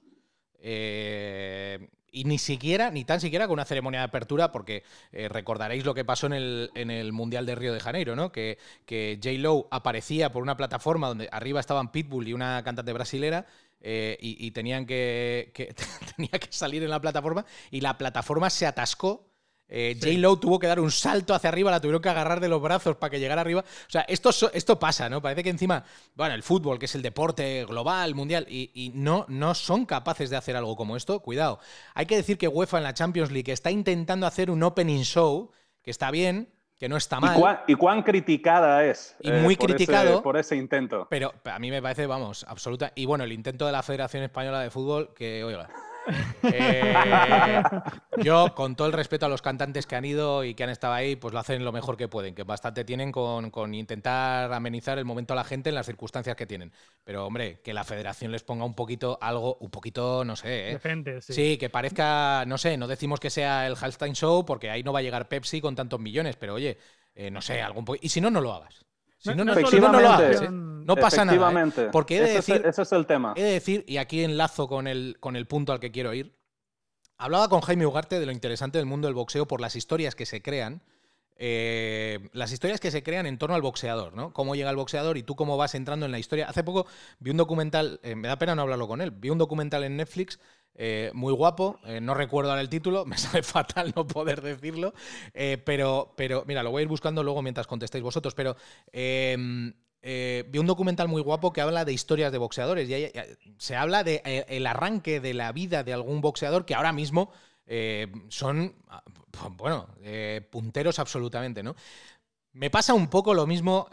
[0.61, 5.85] Eh, y ni siquiera, ni tan siquiera con una ceremonia de apertura, porque eh, recordaréis
[5.85, 8.31] lo que pasó en el, en el, Mundial de Río de Janeiro, ¿no?
[8.31, 9.37] Que, que J.
[9.37, 13.45] Lowe aparecía por una plataforma donde arriba estaban Pitbull y una cantante brasilera.
[13.81, 15.53] Eh, y, tenían que
[16.15, 19.28] tenía que salir en la plataforma y la plataforma se atascó
[19.69, 20.17] eh, J.
[20.17, 22.95] Lo tuvo que dar un salto hacia arriba, la tuvieron que agarrar de los brazos
[22.97, 23.61] para que llegara arriba.
[23.61, 25.21] O sea, esto, esto pasa, ¿no?
[25.21, 25.83] Parece que encima,
[26.15, 30.37] bueno, el fútbol, que es el deporte global, mundial, y, no, no son capaces de
[30.37, 31.19] hacer algo como esto.
[31.19, 31.59] Cuidado.
[31.93, 35.51] Hay que decir que UEFA en la Champions League está intentando hacer un opening show,
[35.83, 37.63] que está bien, que no está mal.
[37.67, 39.15] ¿Y cuán, criticada es?
[39.19, 40.23] Y muy eh, criticado.
[40.23, 41.07] por ese intento.
[41.09, 42.91] Pero a mí me parece, vamos, absoluta.
[42.95, 45.69] Y bueno, el intento de la Federación Española de Fútbol, que, oiga.
[46.43, 46.93] Eh,
[48.23, 50.93] yo, con todo el respeto a los cantantes que han ido y que han estado
[50.93, 55.05] ahí, pues lo hacen lo mejor que pueden, que bastante tienen con, intentar amenizar el
[55.05, 56.71] momento a la gente en las circunstancias que tienen.
[57.03, 60.71] Pero, hombre, que la federación les ponga un poquito algo, un poquito, no sé.
[60.71, 61.19] ¿eh?
[61.21, 61.57] sí.
[61.57, 64.99] que parezca, no sé, no decimos que sea el Halftime Show porque ahí no va
[64.99, 66.77] a llegar Pepsi con tantos millones, pero oye,
[67.15, 68.88] eh, no sé, algún Y si no, no lo hagas.
[69.19, 70.47] Si no, no, no, lo haces, ¿eh?
[70.49, 71.51] no pasa nada.
[71.51, 71.89] ¿eh?
[71.91, 73.33] Porque he de decir, ese, es el tema.
[73.35, 76.33] He de decir, y aquí enlazo con el, con el punto al que quiero ir,
[77.17, 80.25] hablaba con Jaime Ugarte de lo interesante del mundo del boxeo por las historias que
[80.25, 80.81] se crean.
[81.41, 84.33] Eh, las historias que se crean en torno al boxeador, ¿no?
[84.33, 86.47] Cómo llega el boxeador y tú cómo vas entrando en la historia.
[86.47, 86.85] Hace poco
[87.19, 90.39] vi un documental, me da pena no hablarlo con él, vi un documental en Netflix
[90.81, 94.93] eh, muy guapo, eh, no recuerdo ahora el título, me sale fatal no poder decirlo,
[95.33, 98.55] eh, pero, pero mira, lo voy a ir buscando luego mientras contestéis vosotros, pero
[98.93, 102.89] em, vi un documental muy guapo que habla de historias de boxeadores.
[102.89, 103.11] Y
[103.57, 107.33] se habla de el arranque de la vida de algún boxeador que ahora mismo
[108.29, 108.73] son,
[109.57, 109.89] bueno,
[110.49, 111.75] punteros absolutamente, ¿no?
[112.53, 113.89] Me pasa un poco lo mismo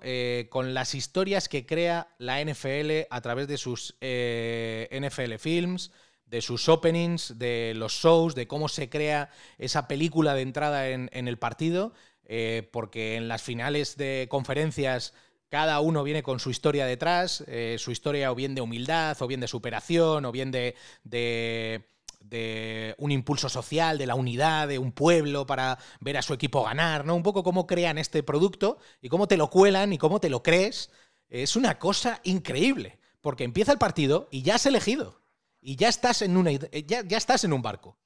[0.50, 5.90] con las historias que crea la NFL a través de sus NFL Films,
[6.26, 11.08] de sus openings, de los shows, de cómo se crea esa película de entrada en,
[11.12, 11.92] el partido,
[12.24, 15.14] eh, porque en las finales de conferencias
[15.48, 19.28] Cada uno viene con su historia detrás, eh, su historia o bien de humildad, o
[19.28, 21.84] bien de superación, o bien de, de,
[22.98, 27.04] un impulso social, de la unidad de un pueblo para ver a su equipo ganar,
[27.04, 27.14] ¿no?
[27.14, 30.42] Un poco cómo crean este producto y cómo te lo cuelan y cómo te lo
[30.42, 30.90] crees.
[31.28, 35.20] Es una cosa increíble, porque empieza el partido y ya has elegido,
[35.66, 37.98] y ya estás en, una, ya, ya estás en un barco.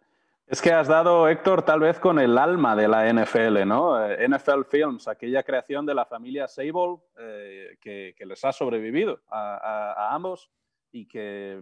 [0.47, 4.03] Es que has dado, Héctor, tal vez con el alma de la NFL, ¿no?
[4.03, 10.09] Eh, NFL Films, aquella creación de la familia Sable eh, que, les ha sobrevivido a,
[10.15, 10.51] ambos
[10.91, 11.61] y que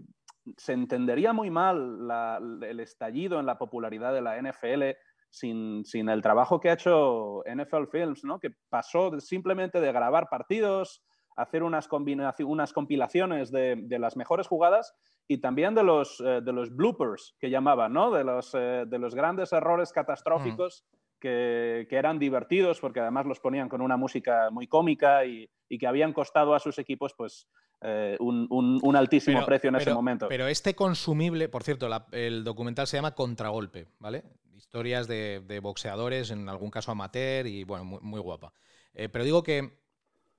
[0.56, 2.08] se entendería muy mal
[2.62, 4.96] el estallido en la popularidad de la NFL
[5.30, 8.38] sin, sin, el trabajo que ha hecho NFL Films, ¿no?
[8.38, 11.02] Que pasó simplemente de grabar partidos,
[11.38, 11.88] hacer unas,
[12.40, 14.94] unas compilaciones de, de las mejores jugadas
[15.28, 18.10] y también de los, eh, de los bloopers que llamaban, ¿no?
[18.10, 20.84] de, los, eh, de los grandes errores catastróficos
[21.20, 25.78] que, que, eran divertidos porque además los ponían con una música muy cómica y, y
[25.78, 27.46] que habían costado a sus equipos pues,
[27.82, 30.26] eh, un, un, altísimo precio en ese momento.
[30.28, 34.24] Pero este consumible, por cierto, el documental se llama Contragolpe, ¿vale?
[34.56, 38.52] Historias de, de, boxeadores, en algún caso amateur y bueno, muy, muy guapa.
[38.92, 39.77] pero digo que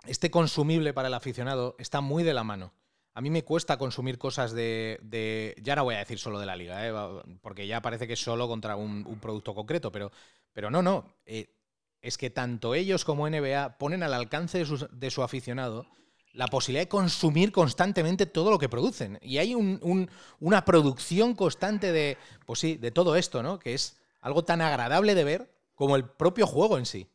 [0.05, 2.73] este consumible para el aficionado está muy de la mano
[3.19, 6.55] a mí me cuesta consumir cosas de, Ya no voy a decir solo de la
[6.55, 6.93] liga, ¿eh?
[7.41, 10.09] porque ya parece que es solo contra un, producto concreto, pero,
[10.53, 11.05] pero no, no.
[11.25, 11.53] Eh,
[12.01, 15.85] es que tanto ellos como NBA ponen al alcance de, su aficionado
[16.31, 19.19] la posibilidad de consumir constantemente todo lo que producen.
[19.21, 23.59] Y hay una producción constante de, pues sí, de todo esto, ¿no?
[23.59, 27.09] Que es algo tan agradable de ver como el propio juego en sí.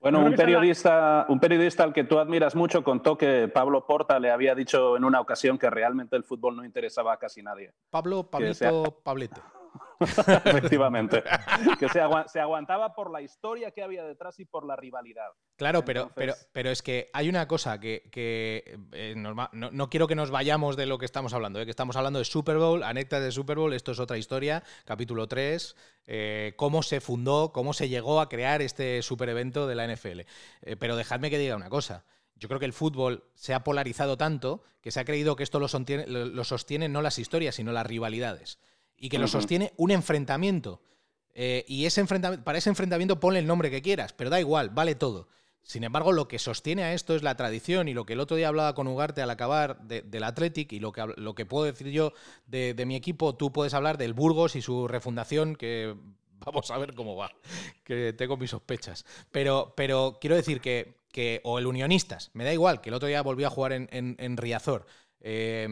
[0.00, 4.30] Bueno, un periodista, un periodista al que tú admiras mucho contó que Pablo Porta le
[4.30, 7.72] había dicho en una ocasión que realmente el fútbol no interesaba a casi nadie.
[7.90, 9.40] Pablo, Pablito, Pablete.
[10.44, 11.22] Efectivamente.
[11.78, 12.00] que se,
[12.40, 15.28] aguantaba por la historia que había detrás y por la rivalidad.
[15.56, 18.08] Claro, pero, pero, pero es que hay una cosa que,
[18.92, 21.64] eh, no, quiero que nos vayamos de lo que estamos hablando, ¿eh?
[21.64, 25.26] que estamos hablando de Super Bowl, anécdotas de Super Bowl, esto es otra historia, capítulo
[25.26, 29.84] 3, eh, cómo se fundó, cómo se llegó a crear este super evento de la
[29.84, 30.20] NFL.
[30.78, 32.04] pero dejadme que diga una cosa.
[32.36, 35.58] Yo creo que el fútbol se ha polarizado tanto que se ha creído que esto
[35.58, 38.60] lo, sostiene, lo sostienen no las historias, sino las rivalidades
[38.98, 40.82] y que lo sostiene un enfrentamiento.
[41.34, 44.70] Eh, y ese enfrentamiento, para ese enfrentamiento ponle el nombre que quieras, pero da igual,
[44.70, 45.28] vale todo.
[45.62, 48.36] Sin embargo, lo que sostiene a esto es la tradición y lo que el otro
[48.36, 51.88] día hablaba con Ugarte al acabar del Athletic y lo que, lo que puedo decir
[51.88, 52.12] yo
[52.46, 55.94] de, mi equipo, tú puedes hablar del Burgos y su refundación, que
[56.44, 57.30] vamos a ver cómo va,
[57.84, 59.04] que tengo mis sospechas.
[59.30, 63.08] Pero, pero quiero decir que, que, o el Unionistas, me da igual, que el otro
[63.08, 64.86] día volvió a jugar en, en, Riazor.
[65.20, 65.68] Eh,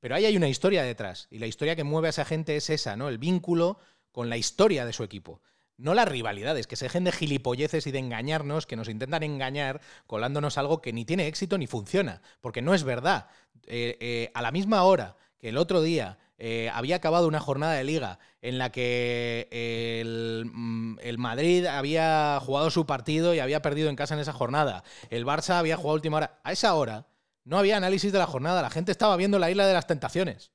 [0.00, 2.70] pero ahí hay una historia detrás, y la historia que mueve a esa gente es
[2.70, 3.08] esa, ¿no?
[3.08, 3.78] El vínculo
[4.12, 5.40] con la historia de su equipo.
[5.76, 9.80] No las rivalidades, que se dejen de gilipolleces y de engañarnos, que nos intentan engañar
[10.08, 13.28] colándonos algo que ni tiene éxito ni funciona, porque no es verdad.
[13.66, 17.74] Eh, eh, a la misma hora que el otro día eh, había acabado una jornada
[17.74, 19.48] de liga en la que
[20.00, 24.32] el, mm, el, Madrid había jugado su partido y había perdido en casa en esa
[24.32, 24.82] jornada.
[25.10, 26.40] El Barça había jugado última hora.
[26.42, 27.06] A esa hora
[27.48, 30.52] no había análisis de la jornada, la gente estaba viendo la isla de las tentaciones.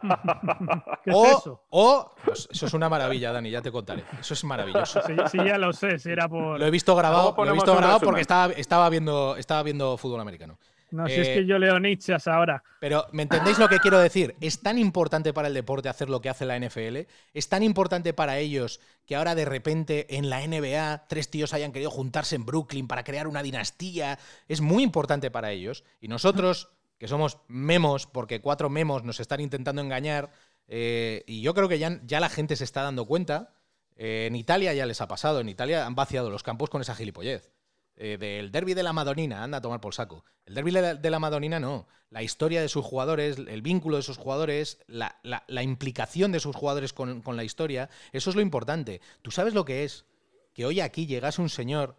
[1.04, 1.64] ¿Qué o, es eso?
[1.70, 4.04] O, pues, eso es una maravilla, Dani, ya te contaré.
[4.20, 5.00] Eso es maravilloso.
[5.30, 6.60] Sí, ya lo sé, si era por.
[6.60, 10.20] Lo he visto grabado, lo he visto grabado porque estaba, estaba, viendo, estaba viendo fútbol
[10.20, 10.58] americano.
[10.90, 12.62] No, si es que eh, yo leo Nietzsche ahora.
[12.80, 14.36] Pero, ¿me entendéis lo que quiero decir?
[14.40, 16.98] Es tan importante para el deporte hacer lo que hace la NFL.
[17.34, 21.72] Es tan importante para ellos que ahora de repente en la NBA tres tíos hayan
[21.72, 24.18] querido juntarse en Brooklyn para crear una dinastía.
[24.48, 25.84] Es muy importante para ellos.
[26.00, 30.30] Y nosotros, que somos memos, porque cuatro memos nos están intentando engañar,
[30.68, 33.52] eh, y yo creo que ya, ya la gente se está dando cuenta.
[33.96, 35.40] Eh, en Italia ya les ha pasado.
[35.40, 37.50] En Italia han vaciado los campos con esa gilipollez.
[37.98, 40.22] Eh, del derby de la Madonina, anda a tomar por saco.
[40.44, 41.88] El derby de la Madonina no.
[42.10, 45.18] La historia de sus jugadores, el vínculo de sus jugadores, la,
[45.62, 49.00] implicación de sus jugadores con, la historia, eso es lo importante.
[49.22, 50.04] ¿Tú sabes lo que es?
[50.52, 51.96] Que hoy aquí llegase un señor,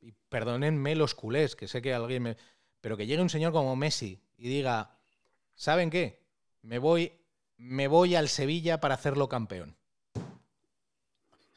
[0.00, 2.36] y perdónenme los culés, que sé que alguien me...
[2.80, 4.98] Pero que llegue un señor como Messi y diga,
[5.54, 6.22] ¿saben qué?
[6.62, 7.12] Me voy,
[7.56, 9.76] me voy al Sevilla para hacerlo campeón.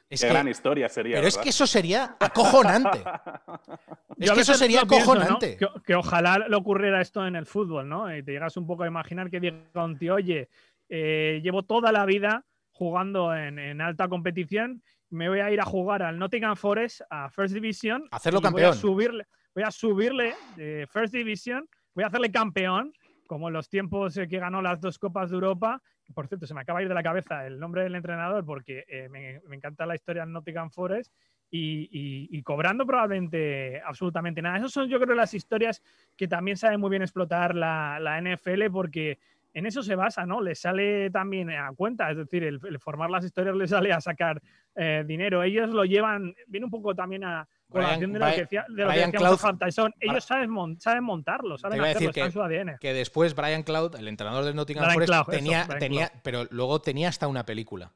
[0.10, 1.18] Es Qué gran historia sería.
[1.18, 3.04] Pero es que eso sería acojonante.
[4.18, 5.58] es que eso sería acojonante.
[5.86, 8.16] Que, ojalá le ocurriera esto en el fútbol, ¿no?
[8.16, 10.50] Y te llegas un poco a imaginar que diga un tío, oye,
[10.88, 16.04] eh, llevo toda la vida jugando en, alta competición, me voy a ir a jugar
[16.04, 18.08] al Nottingham Forest, a First Division.
[18.12, 18.70] Hacerlo campeón.
[18.70, 22.94] Voy a subirle, voy a subirle de First Division, voy a hacerle campeón,
[23.26, 25.82] como en los tiempos que ganó las dos Copas de Europa,
[26.14, 28.86] por cierto, se me acaba de ir de la cabeza el nombre del entrenador porque
[28.88, 31.14] eh, me, encanta la historia en Nottingham Forest
[31.50, 34.58] y, cobrando probablemente absolutamente nada.
[34.58, 35.82] Esas son yo creo las historias
[36.16, 39.20] que también sabe muy bien explotar la NFL porque
[39.54, 40.42] en eso se basa, ¿no?
[40.42, 44.42] Le sale también a cuenta, es decir, el, formar las historias le sale a sacar
[44.76, 45.44] eh, dinero.
[45.44, 48.90] Ellos lo llevan, viene un poco también a colación de lo que, decía, de lo
[48.90, 52.78] que decíamos Ellos saben, saben montarlo, saben hacerlo, en su ADN.
[52.80, 57.28] Que después Brian Cloud, el entrenador del Nottingham Forest, tenía, tenía pero luego tenía hasta
[57.28, 57.94] una película.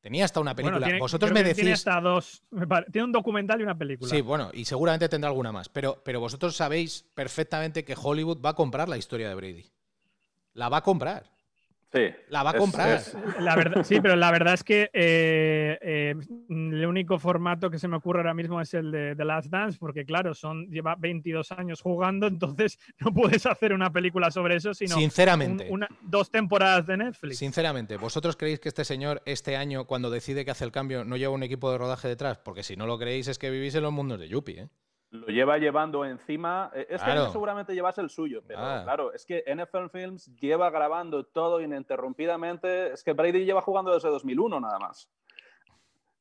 [0.00, 0.88] Tenía hasta una película.
[0.98, 1.56] vosotros me decís.
[1.56, 2.42] Tiene hasta dos.
[2.90, 4.08] Tiene un documental y una película.
[4.08, 5.68] Sí, bueno, y seguramente tendrá alguna más.
[5.68, 9.70] Pero, pero vosotros sabéis perfectamente que Hollywood va a comprar la historia de Brady
[10.54, 11.24] la va a comprar.
[11.92, 12.08] Sí.
[12.28, 13.02] La va a comprar.
[13.40, 16.14] La verdad, sí, pero la verdad es que eh, eh,
[16.48, 19.76] el único formato que se me ocurre ahora mismo es el de The Last Dance,
[19.78, 24.72] porque claro, son, lleva 22 años jugando, entonces no puedes hacer una película sobre eso,
[24.72, 27.38] sino Sinceramente, una, dos temporadas de Netflix.
[27.38, 31.16] Sinceramente, ¿vosotros creéis que este señor este año, cuando decide que hace el cambio, no
[31.16, 32.38] lleva un equipo de rodaje detrás?
[32.38, 34.68] Porque si no lo creéis es que vivís en los mundos de Yuppie, ¿eh?
[35.10, 36.70] Lo lleva llevando encima.
[36.74, 38.80] Este año seguramente llevase el suyo, pero ah.
[38.84, 42.92] claro, es que NFL Films lleva grabando todo ininterrumpidamente.
[42.92, 45.10] Es que Brady lleva jugando desde 2001 nada más.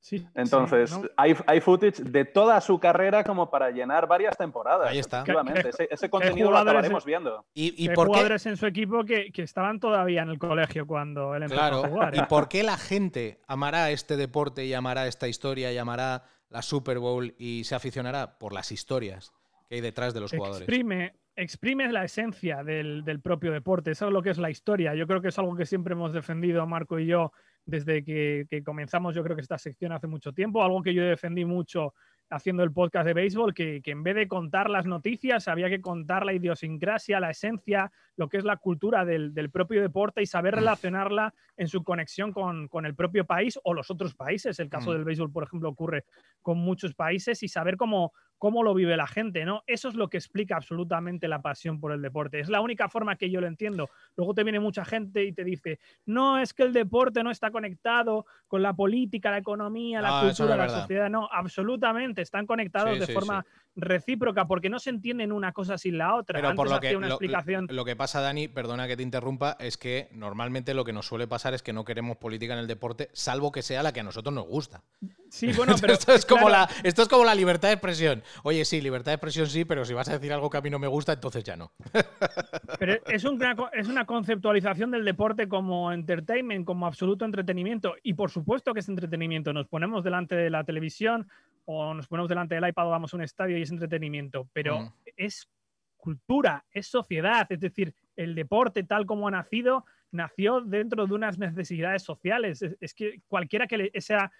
[0.02, 4.90] Sí, Entonces, hay, hay, footage de toda su carrera como para llenar varias temporadas.
[4.90, 5.26] Ahí está.
[5.56, 7.46] Ese, ese, contenido lo acabaremos viendo.
[7.54, 11.36] ¿Y, y por jugadores en su equipo que, que, estaban todavía en el colegio cuando
[11.36, 12.16] él empezó a jugar.
[12.16, 12.26] ¿Y ¿eh?
[12.30, 17.00] por qué la gente amará este deporte y amará esta historia y amará la Super
[17.00, 19.32] Bowl y se aficionará por las historias
[19.68, 20.68] que hay detrás de los jugadores.
[20.68, 24.96] Exprime, exprime la esencia del, propio deporte, eso es lo que es la historia.
[24.96, 27.32] Yo creo que es algo que siempre hemos defendido Marco y yo
[27.66, 31.04] desde que, que comenzamos, yo creo que esta sección hace mucho tiempo, algo que yo
[31.04, 31.94] defendí mucho
[32.30, 36.26] haciendo el podcast de béisbol, que, en vez de contar las noticias, había que contar
[36.26, 40.60] la idiosincrasia, la esencia, lo que es la cultura del, propio deporte y saber mm.
[40.60, 44.60] relacionarla en su conexión con, el propio país o los otros países.
[44.60, 44.94] El caso mm.
[44.94, 46.06] del béisbol, por ejemplo, ocurre
[46.42, 49.64] con muchos países y saber cómo, cómo lo vive la gente, ¿no?
[49.68, 52.40] Eso es lo que explica absolutamente la pasión por el deporte.
[52.40, 53.90] Es la única forma que yo lo entiendo.
[54.16, 57.52] Luego te viene mucha gente y te dice, no, es que el deporte no está
[57.52, 61.10] conectado con la política, la economía, la ah, cultura, la sociedad.
[61.10, 66.16] No, absolutamente, están conectados de forma recíproca, porque no se entienden una cosa sin la
[66.16, 66.40] otra.
[66.40, 67.68] Pero por lo que, una explicación...
[67.70, 71.28] lo que pasa, Dani, perdona que te interrumpa, es que normalmente lo que nos suele
[71.28, 74.04] pasar es que no queremos política en el deporte, salvo que sea la que a
[74.04, 74.84] nosotros nos gusta.
[75.30, 78.24] Sí, bueno, pero esto, es como la, esto es como la libertad de expresión.
[78.44, 80.70] Oye, sí, libertad de expresión sí, pero si vas a decir algo que a mí
[80.70, 81.72] no me gusta, entonces ya no.
[82.80, 87.96] Pero es una, es una conceptualización del deporte como entertainment, como absoluto entretenimiento.
[88.04, 89.54] Y por supuesto que es entretenimiento.
[89.54, 91.28] Nos ponemos delante de la televisión
[91.66, 94.48] o nos ponemos delante del iPad o vamos a un estadio y es entretenimiento.
[94.54, 94.94] Pero mm.
[95.18, 95.50] es
[95.98, 97.48] cultura, es sociedad.
[97.50, 102.64] Es decir, el deporte tal como ha nacido, nació dentro de unas necesidades sociales.
[102.80, 104.32] Es, que cualquiera que sea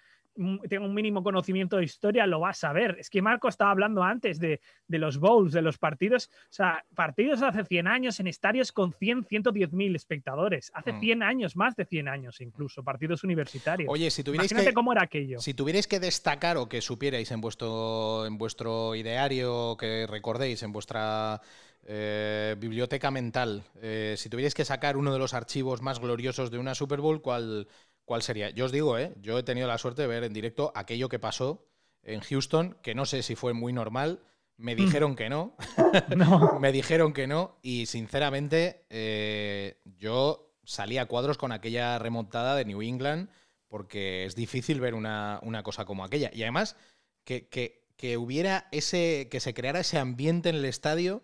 [0.68, 2.96] tenga un mínimo conocimiento de historia, lo va a saber.
[2.98, 6.30] Es que Marco estaba hablando antes de, los bowls, de los partidos.
[6.44, 10.70] O sea, partidos hace 100 años en estadios con 100, 110 mil espectadores.
[10.74, 11.22] Hace 100 mm.
[11.22, 13.88] años, más de 100 años incluso, partidos universitarios.
[13.90, 15.40] Oye, si tuvierais Imagínate cómo era aquello.
[15.40, 20.72] Si tuvierais que destacar o que supierais en vuestro, en vuestro ideario, que recordéis en
[20.72, 21.40] vuestra
[21.86, 26.58] eh, biblioteca mental, eh, si tuvierais que sacar uno de los archivos más gloriosos de
[26.58, 27.68] una Super Bowl, ¿cuál,
[28.10, 28.50] ¿Cuál sería?
[28.50, 29.12] Yo os digo, ¿eh?
[29.22, 31.64] yo he tenido la suerte de ver en directo aquello que pasó
[32.02, 34.20] en Houston, que no sé si fue muy normal.
[34.56, 34.78] Me mm.
[34.78, 35.54] dijeron que no.
[36.16, 36.58] no.
[36.60, 37.60] me dijeron que no.
[37.62, 43.30] Y sinceramente, eh, yo salí a cuadros con aquella remontada de New England
[43.68, 46.32] porque es difícil ver una, cosa como aquella.
[46.34, 46.74] Y además,
[47.22, 47.48] que,
[47.96, 49.28] que, hubiera ese.
[49.30, 51.22] que se creara ese ambiente en el estadio.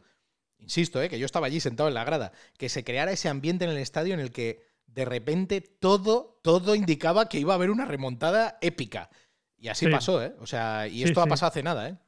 [0.60, 1.08] Insisto, ¿eh?
[1.08, 2.30] que yo estaba allí sentado en la grada.
[2.56, 6.74] Que se creara ese ambiente en el estadio en el que de repente todo, todo
[6.74, 9.10] indicaba que iba a haber una remontada épica.
[9.58, 10.34] Y así pasó, ¿eh?
[10.40, 11.98] O sea, y esto ha pasado hace nada, ¿eh?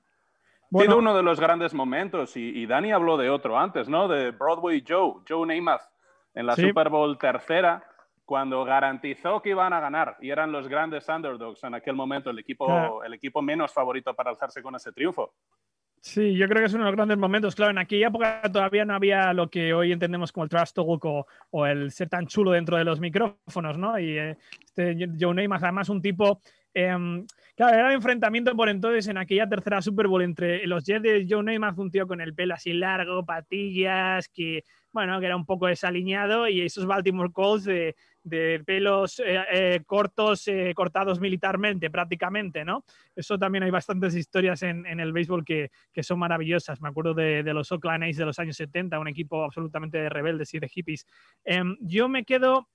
[0.70, 4.07] Bueno, sido uno de los grandes momentos, y, Dani habló de otro antes, ¿no?
[4.07, 5.83] De Broadway Joe, Joe Namath,
[6.35, 7.83] en la Super Bowl tercera,
[8.26, 12.39] cuando garantizó que iban a ganar, y eran los grandes underdogs en aquel momento, el
[12.39, 15.33] equipo, el equipo menos favorito para alzarse con ese triunfo.
[16.01, 17.55] Sí, yo creo que es uno de los grandes momentos.
[17.55, 21.05] Claro, en aquella época todavía no había lo que hoy entendemos como el trash talk
[21.51, 23.99] o, el ser tan chulo dentro de los micrófonos, ¿no?
[23.99, 26.41] Y eh, este Joe Namath, además un tipo...
[26.75, 27.27] Em,
[27.57, 31.27] claro, era el enfrentamiento por entonces en aquella tercera Super Bowl entre los Jets de
[31.29, 35.47] Joe Namath, un tío con el pelo así largo, patillas, que, bueno, que era un
[35.47, 37.97] poco desaliñado, y esos Baltimore Colts de,
[38.29, 42.85] de pelos eh, eh, cortos, eh, cortados militarmente prácticamente, ¿no?
[43.14, 45.70] Eso también hay bastantes historias en, el béisbol que,
[46.03, 46.81] son maravillosas.
[46.81, 50.55] Me acuerdo de, los Oakland A's de los años 70, un equipo absolutamente de rebeldes
[50.55, 51.07] y de hippies.
[51.45, 52.68] Em, yo me quedo,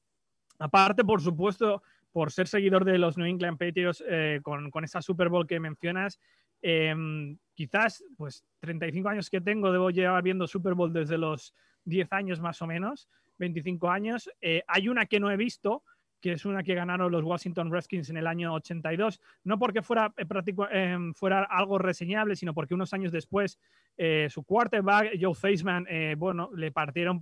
[0.59, 1.81] aparte, por supuesto,
[2.11, 4.03] por ser seguidor de los New England Patriots
[4.43, 6.19] con, con, esa Super Bowl que mencionas.
[6.65, 11.53] Em, quizás, pues 35 años que tengo, debo llevar viendo Super Bowl desde los
[11.83, 14.29] 10 años más o menos, 25 años.
[14.41, 15.83] Eh, hay una que no he visto,
[16.23, 20.13] que es una que ganaron los Washington Redskins en el año 82, no porque fuera,
[20.15, 20.25] eh,
[20.71, 23.59] em, fuera algo reseñable, sino porque unos años después
[23.97, 27.19] eh, su quarterback, Joe Theismann, eh, bueno, le partieron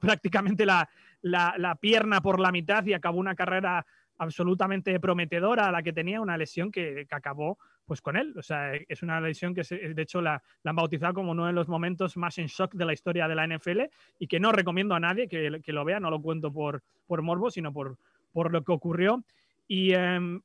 [0.00, 0.88] prácticamente la,
[1.22, 3.86] la, pierna por la mitad y acabó una carrera
[4.18, 8.34] absolutamente prometedora a la que tenía una lesión que, que acabó pues con él.
[8.36, 11.52] O sea, es una lesión que de hecho la, la, han bautizado como uno de
[11.52, 13.82] los momentos más en shock de la historia de la NFL
[14.18, 17.22] y que no recomiendo a nadie que, que lo vea, no lo cuento por, por
[17.22, 17.98] morbo, sino por,
[18.32, 19.22] por lo que ocurrió.
[19.68, 20.40] Y em,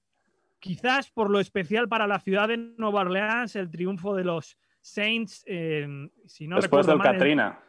[0.59, 5.43] quizás por lo especial para la ciudad de Nueva Orleans, el triunfo de los Saints,
[5.47, 7.59] em, si no después del Katrina.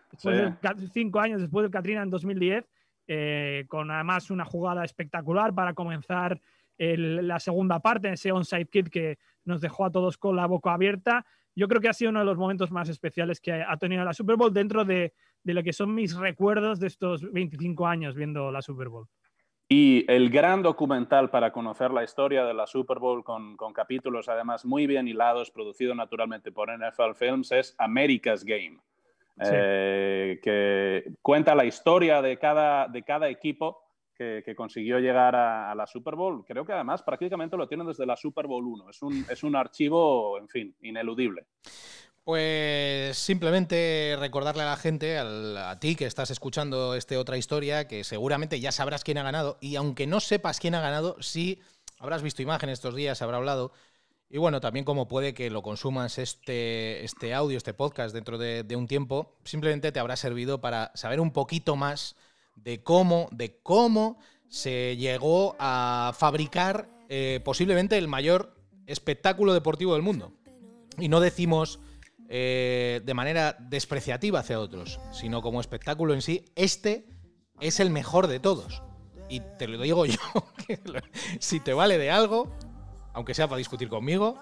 [0.92, 2.64] cinco años después del Katrina en 2010,
[3.08, 6.40] eh, con además una jugada espectacular para comenzar
[6.80, 11.26] la segunda parte, ese onside kit que nos dejó a todos con la boca abierta.
[11.56, 14.14] Yo creo que ha sido uno de los momentos más especiales que ha tenido la
[14.14, 18.52] Super Bowl dentro de, de lo que son mis recuerdos de estos 25 años viendo
[18.52, 19.08] la Super Bowl.
[19.70, 24.64] Y el gran documental para conocer la historia de la Super Bowl con, capítulos además
[24.64, 28.78] muy bien hilados, producido naturalmente por NFL Films, es America's Game,
[29.40, 33.82] eh, que cuenta la historia de cada, de cada equipo
[34.16, 36.44] que, consiguió llegar a, la Super Bowl.
[36.44, 38.90] Creo que además prácticamente lo tienen desde la Super Bowl 1.
[38.90, 41.46] Es un, es un archivo, en fin, ineludible.
[42.24, 48.04] Pues simplemente recordarle a la gente, a ti que estás escuchando este otra historia, que
[48.04, 49.56] seguramente ya sabrás quién ha ganado.
[49.60, 51.60] Y aunque no sepas quién ha ganado, sí
[51.98, 53.72] habrás visto imágenes estos días, habrá hablado.
[54.30, 58.64] Y bueno, también como puede que lo consumas este, este audio, este podcast dentro de,
[58.76, 62.14] un tiempo, simplemente te habrá servido para saber un poquito más
[62.54, 64.18] de cómo, de cómo
[64.48, 68.54] se llegó a fabricar eh, posiblemente el mayor
[68.86, 70.34] espectáculo deportivo del mundo.
[70.98, 71.80] Y no decimos
[72.28, 77.06] eh, de manera despreciativa hacia otros, sino como espectáculo en sí, este
[77.60, 78.82] es el mejor de todos.
[79.30, 80.18] Y te lo digo yo,
[81.38, 82.52] si te vale de algo,
[83.18, 84.38] aunque sea para discutir conmigo,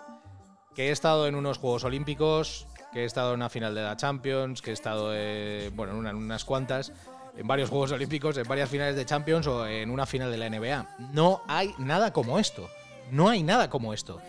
[0.74, 3.96] que he estado en unos Juegos Olímpicos, que he estado en una final de la
[3.96, 6.92] Champions, que he estado eh, bueno, en, unas cuantas,
[7.38, 10.50] en varios Juegos Olímpicos, en varias finales de Champions o en una final de la
[10.50, 10.96] NBA.
[11.14, 12.68] No hay nada como esto.
[13.10, 14.20] No hay nada como esto.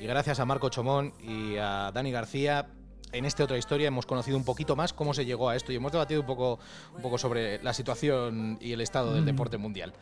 [0.00, 2.68] Y gracias a Marco Chomón y a Dani García
[3.10, 5.76] en esta otra historia hemos conocido un poquito más cómo se llegó a esto y
[5.76, 6.60] hemos debatido un poco,
[6.94, 9.26] un poco sobre la situación y el estado del mm.
[9.26, 9.92] deporte mundial.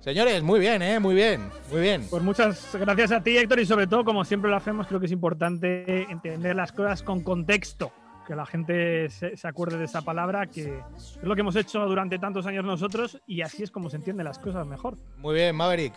[0.00, 0.98] Señores, muy bien, ¿eh?
[0.98, 2.06] Muy bien, muy bien.
[2.08, 5.06] Pues muchas gracias a ti, Héctor, y sobre todo, como siempre lo hacemos, creo que
[5.06, 7.92] es importante entender las cosas con contexto,
[8.26, 11.86] que la gente se, se acuerde de esa palabra, que es lo que hemos hecho
[11.86, 14.96] durante tantos años nosotros, y así es como se entienden las cosas mejor.
[15.18, 15.92] Muy bien, Maverick.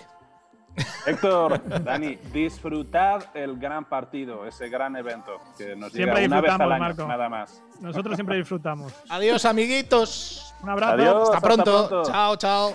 [1.06, 6.52] Héctor, Dani, disfrutad el gran partido, ese gran evento que nos siempre llega una vez
[6.52, 7.64] al año, nada más.
[7.80, 8.94] Nosotros siempre disfrutamos.
[9.10, 10.53] Adiós, amiguitos.
[10.64, 11.24] Un abrazo.
[11.34, 12.04] hasta, pronto.
[12.06, 12.74] Chao, chao.